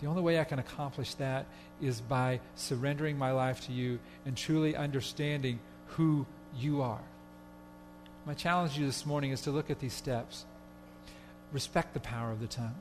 The 0.00 0.08
only 0.08 0.22
way 0.22 0.40
I 0.40 0.44
can 0.44 0.58
accomplish 0.58 1.14
that 1.14 1.46
is 1.80 2.00
by 2.00 2.40
surrendering 2.56 3.16
my 3.16 3.30
life 3.32 3.66
to 3.66 3.72
you 3.72 4.00
and 4.26 4.36
truly 4.36 4.74
understanding 4.74 5.60
who 5.86 6.26
you 6.58 6.82
are. 6.82 7.00
My 8.26 8.34
challenge 8.34 8.74
to 8.74 8.80
you 8.80 8.86
this 8.86 9.06
morning 9.06 9.30
is 9.30 9.42
to 9.42 9.50
look 9.50 9.70
at 9.70 9.78
these 9.78 9.92
steps. 9.92 10.44
Respect 11.52 11.94
the 11.94 12.00
power 12.00 12.32
of 12.32 12.40
the 12.40 12.46
tongue 12.46 12.74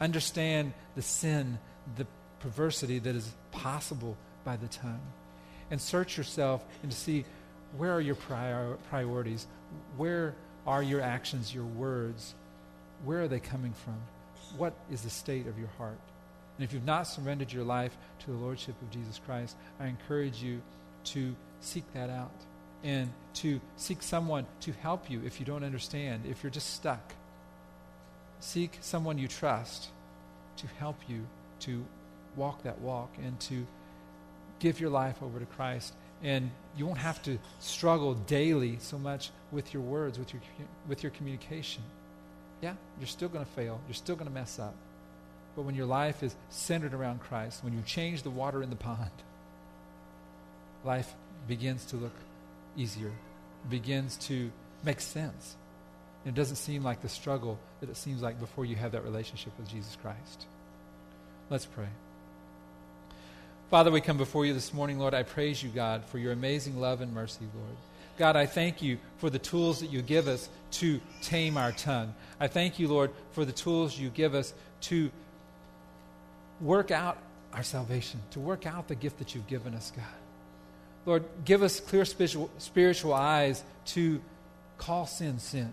understand 0.00 0.72
the 0.96 1.02
sin, 1.02 1.58
the 1.96 2.06
perversity 2.40 2.98
that 2.98 3.14
is 3.14 3.32
possible 3.52 4.16
by 4.44 4.56
the 4.56 4.68
tongue. 4.68 5.02
And 5.70 5.80
search 5.80 6.16
yourself 6.16 6.64
and 6.82 6.90
to 6.90 6.96
see 6.96 7.24
where 7.76 7.92
are 7.92 8.00
your 8.00 8.16
prior, 8.16 8.76
priorities? 8.88 9.46
Where 9.96 10.34
are 10.66 10.82
your 10.82 11.00
actions, 11.00 11.54
your 11.54 11.64
words? 11.64 12.34
Where 13.04 13.22
are 13.22 13.28
they 13.28 13.40
coming 13.40 13.72
from? 13.72 13.98
What 14.56 14.74
is 14.90 15.02
the 15.02 15.10
state 15.10 15.46
of 15.46 15.58
your 15.58 15.70
heart? 15.78 15.98
And 16.56 16.64
if 16.64 16.74
you've 16.74 16.84
not 16.84 17.04
surrendered 17.04 17.52
your 17.52 17.64
life 17.64 17.96
to 18.20 18.30
the 18.30 18.36
Lordship 18.36 18.74
of 18.82 18.90
Jesus 18.90 19.20
Christ, 19.24 19.56
I 19.78 19.86
encourage 19.86 20.42
you 20.42 20.60
to 21.04 21.34
seek 21.60 21.84
that 21.94 22.10
out 22.10 22.32
and 22.82 23.10
to 23.34 23.60
seek 23.76 24.02
someone 24.02 24.46
to 24.60 24.72
help 24.72 25.10
you 25.10 25.22
if 25.24 25.40
you 25.40 25.46
don't 25.46 25.64
understand, 25.64 26.24
if 26.26 26.42
you're 26.42 26.50
just 26.50 26.74
stuck. 26.74 27.14
Seek 28.40 28.78
someone 28.80 29.18
you 29.18 29.28
trust 29.28 29.88
to 30.56 30.66
help 30.78 30.96
you 31.08 31.26
to 31.60 31.84
walk 32.36 32.62
that 32.62 32.80
walk 32.80 33.10
and 33.22 33.38
to 33.40 33.66
give 34.58 34.80
your 34.80 34.90
life 34.90 35.22
over 35.22 35.38
to 35.38 35.46
Christ. 35.46 35.94
And 36.22 36.50
you 36.76 36.86
won't 36.86 36.98
have 36.98 37.22
to 37.22 37.38
struggle 37.60 38.14
daily 38.14 38.76
so 38.80 38.98
much 38.98 39.30
with 39.50 39.72
your 39.72 39.82
words, 39.82 40.18
with 40.18 40.32
your, 40.32 40.42
with 40.86 41.02
your 41.02 41.12
communication. 41.12 41.82
Yeah, 42.60 42.74
you're 42.98 43.06
still 43.06 43.28
going 43.28 43.44
to 43.44 43.50
fail. 43.52 43.80
You're 43.88 43.94
still 43.94 44.16
going 44.16 44.28
to 44.28 44.34
mess 44.34 44.58
up. 44.58 44.74
But 45.56 45.62
when 45.62 45.74
your 45.74 45.86
life 45.86 46.22
is 46.22 46.34
centered 46.50 46.94
around 46.94 47.20
Christ, 47.20 47.64
when 47.64 47.72
you 47.72 47.82
change 47.82 48.22
the 48.22 48.30
water 48.30 48.62
in 48.62 48.70
the 48.70 48.76
pond, 48.76 49.10
life 50.84 51.12
begins 51.48 51.84
to 51.86 51.96
look 51.96 52.14
easier, 52.76 53.12
begins 53.68 54.16
to 54.18 54.50
make 54.84 55.00
sense. 55.00 55.56
And 56.24 56.36
it 56.36 56.38
doesn't 56.38 56.56
seem 56.56 56.82
like 56.82 57.02
the 57.02 57.08
struggle 57.08 57.58
that 57.80 57.88
it 57.88 57.96
seems 57.96 58.22
like 58.22 58.38
before 58.38 58.64
you 58.64 58.76
have 58.76 58.92
that 58.92 59.04
relationship 59.04 59.52
with 59.58 59.68
Jesus 59.68 59.96
Christ. 60.00 60.46
Let's 61.48 61.66
pray. 61.66 61.88
Father, 63.70 63.90
we 63.90 64.00
come 64.00 64.18
before 64.18 64.44
you 64.44 64.52
this 64.52 64.74
morning, 64.74 64.98
Lord. 64.98 65.14
I 65.14 65.22
praise 65.22 65.62
you, 65.62 65.70
God, 65.70 66.04
for 66.04 66.18
your 66.18 66.32
amazing 66.32 66.80
love 66.80 67.00
and 67.00 67.12
mercy, 67.12 67.46
Lord. 67.54 67.76
God, 68.20 68.36
I 68.36 68.44
thank 68.44 68.82
you 68.82 68.98
for 69.16 69.30
the 69.30 69.38
tools 69.38 69.80
that 69.80 69.86
you 69.86 70.02
give 70.02 70.28
us 70.28 70.50
to 70.72 71.00
tame 71.22 71.56
our 71.56 71.72
tongue. 71.72 72.14
I 72.38 72.48
thank 72.48 72.78
you, 72.78 72.86
Lord, 72.86 73.12
for 73.32 73.46
the 73.46 73.52
tools 73.52 73.98
you 73.98 74.10
give 74.10 74.34
us 74.34 74.52
to 74.82 75.10
work 76.60 76.90
out 76.90 77.16
our 77.54 77.62
salvation, 77.62 78.20
to 78.32 78.38
work 78.38 78.66
out 78.66 78.88
the 78.88 78.94
gift 78.94 79.20
that 79.20 79.34
you've 79.34 79.46
given 79.46 79.74
us, 79.74 79.90
God. 79.96 80.04
Lord, 81.06 81.24
give 81.46 81.62
us 81.62 81.80
clear 81.80 82.04
spiritual, 82.04 82.50
spiritual 82.58 83.14
eyes 83.14 83.64
to 83.86 84.20
call 84.76 85.06
sin 85.06 85.38
sin. 85.38 85.72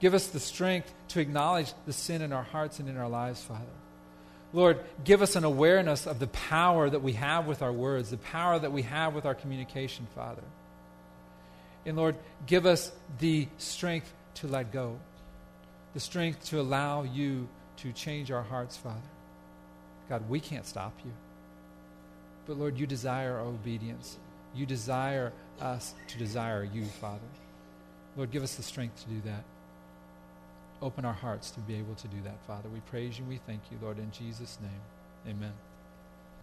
Give 0.00 0.12
us 0.12 0.26
the 0.26 0.40
strength 0.40 0.92
to 1.08 1.20
acknowledge 1.20 1.72
the 1.86 1.94
sin 1.94 2.20
in 2.20 2.34
our 2.34 2.42
hearts 2.42 2.78
and 2.78 2.90
in 2.90 2.98
our 2.98 3.08
lives, 3.08 3.40
Father. 3.42 3.64
Lord, 4.52 4.80
give 5.02 5.22
us 5.22 5.34
an 5.34 5.44
awareness 5.44 6.06
of 6.06 6.18
the 6.18 6.26
power 6.26 6.90
that 6.90 7.00
we 7.00 7.14
have 7.14 7.46
with 7.46 7.62
our 7.62 7.72
words, 7.72 8.10
the 8.10 8.18
power 8.18 8.58
that 8.58 8.70
we 8.70 8.82
have 8.82 9.14
with 9.14 9.24
our 9.24 9.34
communication, 9.34 10.06
Father. 10.14 10.42
And 11.86 11.96
Lord, 11.96 12.16
give 12.46 12.66
us 12.66 12.92
the 13.18 13.48
strength 13.58 14.12
to 14.36 14.46
let 14.46 14.72
go, 14.72 14.98
the 15.92 16.00
strength 16.00 16.44
to 16.46 16.60
allow 16.60 17.02
you 17.02 17.48
to 17.78 17.92
change 17.92 18.30
our 18.30 18.42
hearts, 18.42 18.76
Father. 18.76 19.00
God, 20.08 20.28
we 20.28 20.40
can't 20.40 20.66
stop 20.66 20.94
you. 21.04 21.12
But 22.46 22.58
Lord, 22.58 22.78
you 22.78 22.86
desire 22.86 23.34
our 23.34 23.46
obedience. 23.46 24.18
You 24.54 24.66
desire 24.66 25.32
us 25.60 25.94
to 26.08 26.18
desire 26.18 26.64
you, 26.64 26.84
Father. 26.84 27.20
Lord, 28.16 28.30
give 28.30 28.42
us 28.42 28.54
the 28.54 28.62
strength 28.62 29.02
to 29.02 29.08
do 29.08 29.20
that 29.24 29.44
open 30.84 31.04
our 31.04 31.14
hearts 31.14 31.50
to 31.52 31.60
be 31.60 31.74
able 31.74 31.94
to 31.94 32.08
do 32.08 32.20
that, 32.24 32.40
Father. 32.46 32.68
We 32.68 32.80
praise 32.80 33.18
you. 33.18 33.24
We 33.24 33.38
thank 33.46 33.62
you, 33.70 33.78
Lord, 33.82 33.98
in 33.98 34.10
Jesus' 34.10 34.58
name. 34.60 35.34
Amen. 35.34 35.73